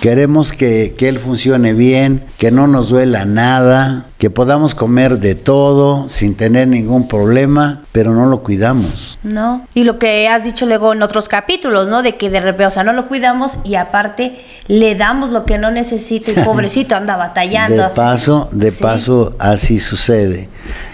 Queremos 0.00 0.52
que, 0.52 0.94
que 0.96 1.08
él 1.08 1.18
funcione 1.18 1.74
bien, 1.74 2.22
que 2.38 2.50
no 2.50 2.66
nos 2.66 2.88
duela 2.88 3.26
nada, 3.26 4.06
que 4.16 4.30
podamos 4.30 4.74
comer 4.74 5.18
de 5.18 5.34
todo 5.34 6.08
sin 6.08 6.36
tener 6.36 6.68
ningún 6.68 7.06
problema, 7.06 7.82
pero 7.92 8.14
no 8.14 8.26
lo 8.26 8.42
cuidamos. 8.42 9.18
¿no? 9.22 9.66
Y 9.74 9.84
lo 9.84 9.98
que 9.98 10.26
has 10.28 10.42
dicho 10.44 10.64
luego 10.64 10.92
en 10.94 11.02
otros 11.02 11.28
capítulos, 11.28 11.88
¿no? 11.88 12.02
De 12.02 12.16
que 12.16 12.30
de 12.30 12.40
repente, 12.40 12.66
o 12.66 12.70
sea, 12.70 12.84
no 12.84 12.94
lo 12.94 13.06
cuidamos 13.06 13.58
y 13.64 13.74
aparte 13.74 14.38
le 14.68 14.94
damos 14.94 15.30
lo 15.30 15.44
que 15.44 15.58
no 15.58 15.70
necesita 15.70 16.30
y 16.30 16.34
pobrecito 16.44 16.96
anda 16.96 17.16
batallando. 17.16 17.82
De 17.82 17.90
paso, 17.90 18.48
de 18.52 18.70
Sí. 18.70 18.82
paso, 18.82 19.34
así 19.38 19.78
sucede. 19.80 20.48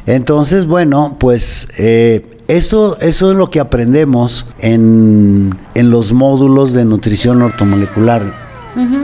Entonces, 0.06 0.66
bueno, 0.66 1.16
pues 1.20 1.68
eh, 1.78 2.26
eso, 2.48 2.98
eso 3.00 3.30
es 3.30 3.36
lo 3.36 3.50
que 3.50 3.60
aprendemos 3.60 4.46
en, 4.58 5.56
en 5.74 5.90
los 5.90 6.12
módulos 6.12 6.72
de 6.72 6.84
nutrición 6.84 7.42
ortomolecular. 7.42 8.44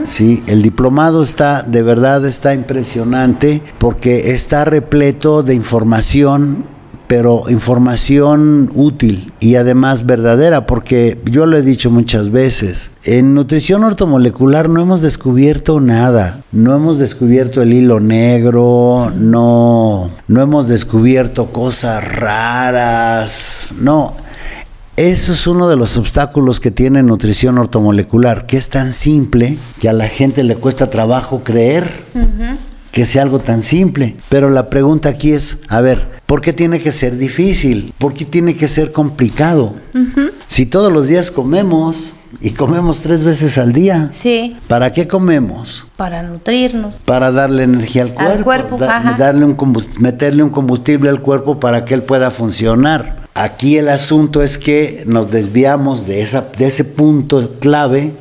Sí, 0.03 0.43
el 0.47 0.61
diplomado 0.61 1.23
está, 1.23 1.63
de 1.63 1.81
verdad 1.81 2.25
está 2.25 2.53
impresionante 2.53 3.61
porque 3.77 4.31
está 4.31 4.65
repleto 4.65 5.43
de 5.43 5.55
información, 5.55 6.65
pero 7.11 7.43
información 7.49 8.71
útil 8.73 9.33
y 9.41 9.55
además 9.55 10.05
verdadera, 10.05 10.65
porque 10.65 11.19
yo 11.25 11.45
lo 11.45 11.57
he 11.57 11.61
dicho 11.61 11.91
muchas 11.91 12.29
veces, 12.29 12.91
en 13.03 13.33
nutrición 13.33 13.83
ortomolecular 13.83 14.69
no 14.69 14.79
hemos 14.79 15.01
descubierto 15.01 15.81
nada, 15.81 16.39
no 16.53 16.73
hemos 16.73 16.99
descubierto 16.99 17.61
el 17.61 17.73
hilo 17.73 17.99
negro, 17.99 19.11
no, 19.13 20.09
no 20.29 20.41
hemos 20.41 20.69
descubierto 20.69 21.47
cosas 21.47 22.01
raras, 22.15 23.73
no. 23.81 24.13
Eso 24.95 25.33
es 25.33 25.47
uno 25.47 25.67
de 25.67 25.75
los 25.75 25.97
obstáculos 25.97 26.61
que 26.61 26.71
tiene 26.71 27.03
nutrición 27.03 27.57
ortomolecular, 27.57 28.45
que 28.45 28.55
es 28.55 28.69
tan 28.69 28.93
simple 28.93 29.57
que 29.81 29.89
a 29.89 29.93
la 29.93 30.07
gente 30.07 30.45
le 30.45 30.55
cuesta 30.55 30.89
trabajo 30.89 31.41
creer 31.43 31.91
que 32.93 33.05
sea 33.05 33.23
algo 33.23 33.39
tan 33.39 33.63
simple. 33.63 34.15
Pero 34.29 34.49
la 34.49 34.69
pregunta 34.69 35.09
aquí 35.09 35.33
es, 35.33 35.59
a 35.67 35.81
ver, 35.81 36.20
¿por 36.31 36.39
qué 36.39 36.53
tiene 36.53 36.79
que 36.79 36.93
ser 36.93 37.17
difícil? 37.17 37.93
¿Por 37.97 38.13
qué 38.13 38.23
tiene 38.23 38.55
que 38.55 38.69
ser 38.69 38.93
complicado? 38.93 39.73
Si 40.47 40.65
todos 40.65 40.89
los 40.89 41.09
días 41.09 41.29
comemos 41.29 42.13
y 42.39 42.51
comemos 42.51 43.01
tres 43.01 43.25
veces 43.25 43.57
al 43.57 43.73
día, 43.73 44.09
Sí, 44.13 44.55
¿para 44.69 44.93
qué 44.93 45.09
comemos? 45.09 45.87
para 45.97 46.23
nutrirnos. 46.23 47.01
Para 47.03 47.33
darle 47.33 47.63
energía 47.63 48.03
al 48.03 48.13
cuerpo, 48.13 48.31
Al 48.31 48.43
cuerpo, 48.45 48.77
da- 48.77 49.15
darle 49.19 49.43
un 49.43 49.57
meterle 49.99 50.41
un 50.41 50.51
combustible 50.51 51.09
al 51.09 51.19
cuerpo 51.19 51.59
para 51.59 51.83
que 51.83 51.95
él 51.95 52.03
pueda 52.03 52.31
funcionar. 52.31 53.27
Aquí 53.33 53.77
el 53.77 53.89
asunto 53.89 54.41
es 54.41 54.57
que 54.57 55.03
nos 55.07 55.31
desviamos 55.31 56.07
de, 56.07 56.21
esa, 56.21 56.47
de 56.57 56.67
ese 56.67 56.85
punto 56.85 57.55
clave 57.59 58.13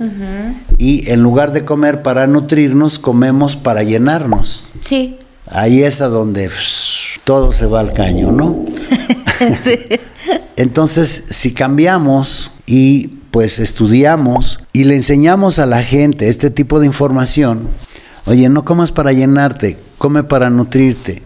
y 0.79 1.09
en 1.09 1.23
lugar 1.23 1.53
de 1.53 1.65
comer 1.65 2.03
para 2.03 2.27
nutrirnos, 2.27 2.99
comemos 2.99 3.55
para 3.55 3.85
llenarnos. 3.85 4.65
Sí. 4.81 5.17
Ahí 5.49 5.85
es 5.85 6.01
a 6.01 6.09
donde 6.09 6.49
todo 7.31 7.53
se 7.53 7.67
va 7.67 7.79
al 7.79 7.93
caño, 7.93 8.33
¿no? 8.33 8.65
sí. 9.61 9.79
Entonces, 10.57 11.27
si 11.31 11.55
cambiamos 11.55 12.59
y 12.67 13.07
pues 13.31 13.61
estudiamos 13.61 14.65
y 14.73 14.83
le 14.83 14.97
enseñamos 14.97 15.61
a 15.61 15.67
la 15.67 15.85
gente 15.85 16.29
este 16.29 16.51
tipo 16.51 16.81
de 16.81 16.87
información, 16.87 17.69
oye, 18.27 18.49
no 18.49 18.65
comas 18.65 18.91
para 18.91 19.13
llenarte, 19.13 19.79
come 19.97 20.25
para 20.25 20.51
nutrirte. 20.51 21.23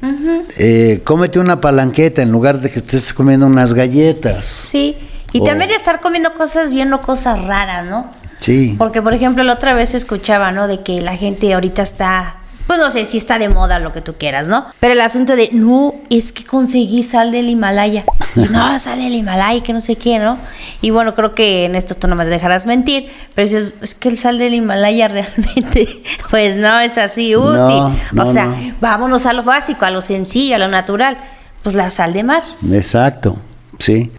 Eh, 0.58 1.00
cómete 1.04 1.38
una 1.38 1.62
palanqueta 1.62 2.20
en 2.20 2.32
lugar 2.32 2.60
de 2.60 2.70
que 2.70 2.80
estés 2.80 3.14
comiendo 3.14 3.46
unas 3.46 3.72
galletas. 3.72 4.44
Sí. 4.44 4.96
Y 5.32 5.40
Oh. 5.40 5.44
también 5.44 5.70
de 5.70 5.76
estar 5.76 6.02
comiendo 6.02 6.34
cosas 6.34 6.70
bien 6.70 6.92
o 6.92 7.00
cosas 7.00 7.42
raras, 7.42 7.86
¿no? 7.86 8.10
Sí. 8.40 8.74
Porque, 8.76 9.00
por 9.00 9.14
ejemplo, 9.14 9.42
la 9.42 9.54
otra 9.54 9.72
vez 9.72 9.94
escuchaba, 9.94 10.52
¿no? 10.52 10.68
De 10.68 10.82
que 10.82 11.00
la 11.00 11.16
gente 11.16 11.54
ahorita 11.54 11.80
está, 11.80 12.36
pues 12.74 12.86
no 12.86 12.90
sé 12.90 13.06
si 13.06 13.18
está 13.18 13.38
de 13.38 13.48
moda 13.48 13.78
lo 13.78 13.92
que 13.92 14.00
tú 14.00 14.14
quieras, 14.18 14.48
¿no? 14.48 14.66
Pero 14.80 14.94
el 14.94 15.00
asunto 15.00 15.36
de, 15.36 15.50
no, 15.52 15.94
es 16.10 16.32
que 16.32 16.44
conseguí 16.44 17.04
sal 17.04 17.30
del 17.30 17.48
Himalaya. 17.48 18.04
Y 18.34 18.48
no, 18.48 18.76
sal 18.80 18.98
del 18.98 19.14
Himalaya, 19.14 19.62
que 19.62 19.72
no 19.72 19.80
sé 19.80 19.94
qué, 19.94 20.18
¿no? 20.18 20.38
Y 20.80 20.90
bueno, 20.90 21.14
creo 21.14 21.36
que 21.36 21.66
en 21.66 21.76
esto 21.76 21.94
tú 21.94 22.08
no 22.08 22.16
me 22.16 22.24
dejarás 22.24 22.66
mentir, 22.66 23.12
pero 23.36 23.46
dices, 23.46 23.72
es 23.80 23.94
que 23.94 24.08
el 24.08 24.18
sal 24.18 24.38
del 24.38 24.54
Himalaya 24.54 25.06
realmente, 25.36 26.02
pues 26.30 26.56
no 26.56 26.80
es 26.80 26.98
así 26.98 27.36
útil. 27.36 27.54
No, 27.54 27.96
no, 28.10 28.22
o 28.24 28.32
sea, 28.32 28.46
no. 28.46 28.74
vámonos 28.80 29.24
a 29.26 29.32
lo 29.34 29.44
básico, 29.44 29.84
a 29.84 29.92
lo 29.92 30.02
sencillo, 30.02 30.56
a 30.56 30.58
lo 30.58 30.66
natural. 30.66 31.16
Pues 31.62 31.76
la 31.76 31.90
sal 31.90 32.12
de 32.12 32.24
mar. 32.24 32.42
Exacto, 32.72 33.36
sí. 33.78 34.10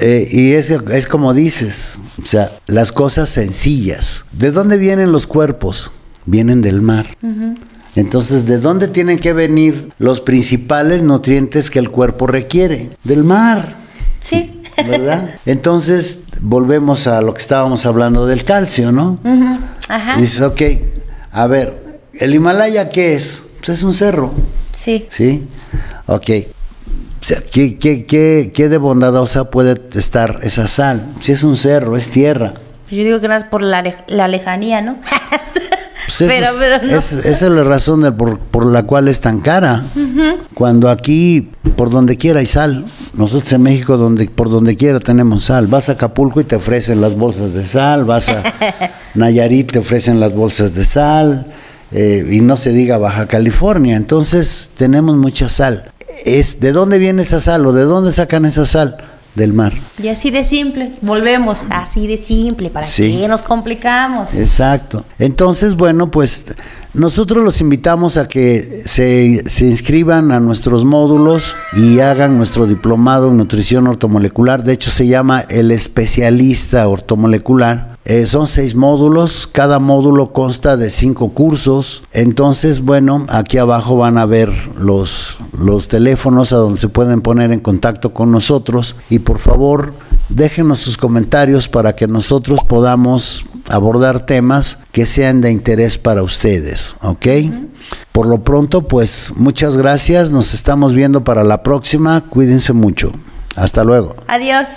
Eh, 0.00 0.28
y 0.30 0.52
es, 0.52 0.70
es 0.70 1.08
como 1.08 1.34
dices, 1.34 1.98
o 2.22 2.26
sea, 2.26 2.52
las 2.66 2.92
cosas 2.92 3.28
sencillas. 3.28 4.26
¿De 4.30 4.52
dónde 4.52 4.78
vienen 4.78 5.10
los 5.10 5.26
cuerpos? 5.26 5.90
Vienen 6.26 6.62
del 6.62 6.80
mar. 6.80 7.08
Entonces, 7.96 8.46
¿de 8.46 8.58
dónde 8.58 8.88
tienen 8.88 9.18
que 9.18 9.32
venir 9.32 9.92
los 9.98 10.20
principales 10.20 11.02
nutrientes 11.02 11.70
que 11.70 11.78
el 11.78 11.90
cuerpo 11.90 12.26
requiere? 12.26 12.90
Del 13.04 13.24
mar. 13.24 13.76
Sí. 14.20 14.62
¿Verdad? 14.76 15.36
Entonces, 15.46 16.24
volvemos 16.40 17.06
a 17.06 17.20
lo 17.20 17.34
que 17.34 17.40
estábamos 17.42 17.86
hablando 17.86 18.26
del 18.26 18.44
calcio, 18.44 18.90
¿no? 18.90 19.18
Ujú. 19.22 19.58
Ajá. 19.88 20.16
Dices, 20.18 20.40
ok, 20.40 20.62
a 21.30 21.46
ver, 21.46 22.00
¿el 22.14 22.34
Himalaya 22.34 22.90
qué 22.90 23.14
es? 23.14 23.52
Pues 23.58 23.78
es 23.78 23.82
un 23.84 23.94
cerro. 23.94 24.32
Sí. 24.72 25.06
¿Sí? 25.10 25.46
Ok. 26.06 26.24
¿qué, 27.52 27.78
qué, 27.78 28.04
qué, 28.04 28.52
qué 28.54 28.68
de 28.68 28.78
bondadosa 28.78 29.50
puede 29.50 29.80
estar 29.96 30.40
esa 30.42 30.68
sal? 30.68 31.06
Si 31.20 31.32
es 31.32 31.42
un 31.42 31.56
cerro, 31.56 31.96
es 31.96 32.08
tierra. 32.08 32.54
Yo 32.90 32.98
digo 32.98 33.20
que 33.20 33.28
no 33.28 33.34
es 33.34 33.44
por 33.44 33.62
la, 33.62 33.82
la 34.08 34.28
lejanía, 34.28 34.82
¿no? 34.82 34.98
Pues 36.06 36.20
eso 36.20 36.30
pero, 36.32 36.46
es- 36.46 36.52
pero 36.58 36.78
no. 36.92 36.98
es- 36.98 37.12
esa 37.12 37.46
es 37.46 37.52
la 37.52 37.64
razón 37.64 38.02
de 38.02 38.12
por, 38.12 38.38
por 38.38 38.66
la 38.66 38.82
cual 38.84 39.08
es 39.08 39.20
tan 39.20 39.40
cara. 39.40 39.82
Cuando 40.54 40.88
aquí, 40.90 41.50
por 41.76 41.90
donde 41.90 42.16
quiera 42.16 42.40
hay 42.40 42.46
sal. 42.46 42.84
Nosotros 43.14 43.52
en 43.52 43.62
México, 43.62 43.96
donde, 43.96 44.26
por 44.28 44.50
donde 44.50 44.76
quiera 44.76 45.00
tenemos 45.00 45.44
sal. 45.44 45.66
Vas 45.66 45.88
a 45.88 45.92
Acapulco 45.92 46.40
y 46.40 46.44
te 46.44 46.56
ofrecen 46.56 47.00
las 47.00 47.16
bolsas 47.16 47.54
de 47.54 47.66
sal. 47.66 48.04
Vas 48.04 48.28
a 48.28 48.42
Nayarit, 49.14 49.72
te 49.72 49.78
ofrecen 49.78 50.20
las 50.20 50.34
bolsas 50.34 50.74
de 50.74 50.84
sal. 50.84 51.46
eh, 51.92 52.26
y 52.30 52.40
no 52.40 52.56
se 52.56 52.70
diga 52.72 52.98
Baja 52.98 53.26
California. 53.26 53.96
Entonces 53.96 54.70
tenemos 54.76 55.16
mucha 55.16 55.48
sal. 55.48 55.92
Es, 56.24 56.60
¿De 56.60 56.72
dónde 56.72 56.98
viene 56.98 57.22
esa 57.22 57.40
sal 57.40 57.66
o 57.66 57.72
de 57.72 57.82
dónde 57.84 58.10
sacan 58.12 58.44
esa 58.46 58.66
sal? 58.66 58.96
Del 59.34 59.52
mar. 59.52 59.72
Y 60.00 60.08
así 60.08 60.30
de 60.30 60.44
simple, 60.44 60.92
volvemos, 61.00 61.64
así 61.70 62.06
de 62.06 62.16
simple, 62.18 62.70
¿para 62.70 62.86
Sí. 62.86 63.16
qué 63.20 63.26
nos 63.26 63.42
complicamos? 63.42 64.32
Exacto. 64.34 65.04
Entonces, 65.18 65.74
bueno, 65.74 66.08
pues 66.10 66.46
Nosotros 66.94 67.42
los 67.42 67.60
invitamos 67.60 68.16
a 68.16 68.28
que 68.28 68.82
se, 68.84 69.42
se, 69.46 69.66
inscriban 69.66 70.30
a 70.30 70.38
nuestros 70.38 70.84
módulos 70.84 71.56
y 71.72 71.98
hagan 71.98 72.36
nuestro 72.36 72.68
diplomado 72.68 73.30
en 73.30 73.36
nutrición 73.36 73.88
ortomolecular. 73.88 74.62
De 74.62 74.74
hecho, 74.74 74.92
se 74.92 75.08
llama 75.08 75.40
el 75.40 75.72
especialista 75.72 76.86
ortomolecular. 76.86 77.94
Eh, 78.04 78.26
son 78.26 78.46
seis 78.46 78.74
módulos, 78.74 79.48
cada 79.50 79.78
módulo 79.78 80.32
consta 80.32 80.76
de 80.76 80.90
cinco 80.90 81.30
cursos. 81.30 82.04
Entonces, 82.12 82.82
bueno, 82.82 83.24
aquí 83.28 83.56
abajo 83.56 83.96
van 83.96 84.18
a 84.18 84.26
ver 84.26 84.52
los, 84.78 85.38
los 85.58 85.88
teléfonos 85.88 86.52
a 86.52 86.56
donde 86.56 86.78
se 86.78 86.88
pueden 86.88 87.22
poner 87.22 87.50
en 87.50 87.60
contacto 87.60 88.12
con 88.12 88.30
nosotros. 88.30 88.96
Y 89.08 89.20
por 89.20 89.38
favor, 89.38 89.94
déjenos 90.28 90.80
sus 90.80 90.96
comentarios 90.96 91.68
para 91.68 91.94
que 91.94 92.06
nosotros 92.06 92.60
podamos 92.66 93.44
abordar 93.68 94.26
temas 94.26 94.78
que 94.92 95.06
sean 95.06 95.40
de 95.40 95.50
interés 95.50 95.98
para 95.98 96.22
ustedes, 96.22 96.96
¿ok? 97.02 97.26
Por 98.12 98.26
lo 98.26 98.42
pronto, 98.42 98.82
pues 98.82 99.32
muchas 99.36 99.76
gracias, 99.76 100.30
nos 100.30 100.54
estamos 100.54 100.94
viendo 100.94 101.24
para 101.24 101.44
la 101.44 101.62
próxima, 101.62 102.22
cuídense 102.28 102.72
mucho, 102.72 103.12
hasta 103.56 103.84
luego. 103.84 104.14
Adiós. 104.28 104.68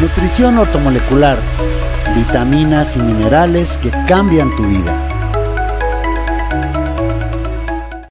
Nutrición 0.00 0.56
ortomolecular, 0.58 1.38
vitaminas 2.14 2.96
y 2.96 3.00
minerales 3.00 3.76
que 3.78 3.90
cambian 4.06 4.50
tu 4.56 4.64
vida. 4.64 5.09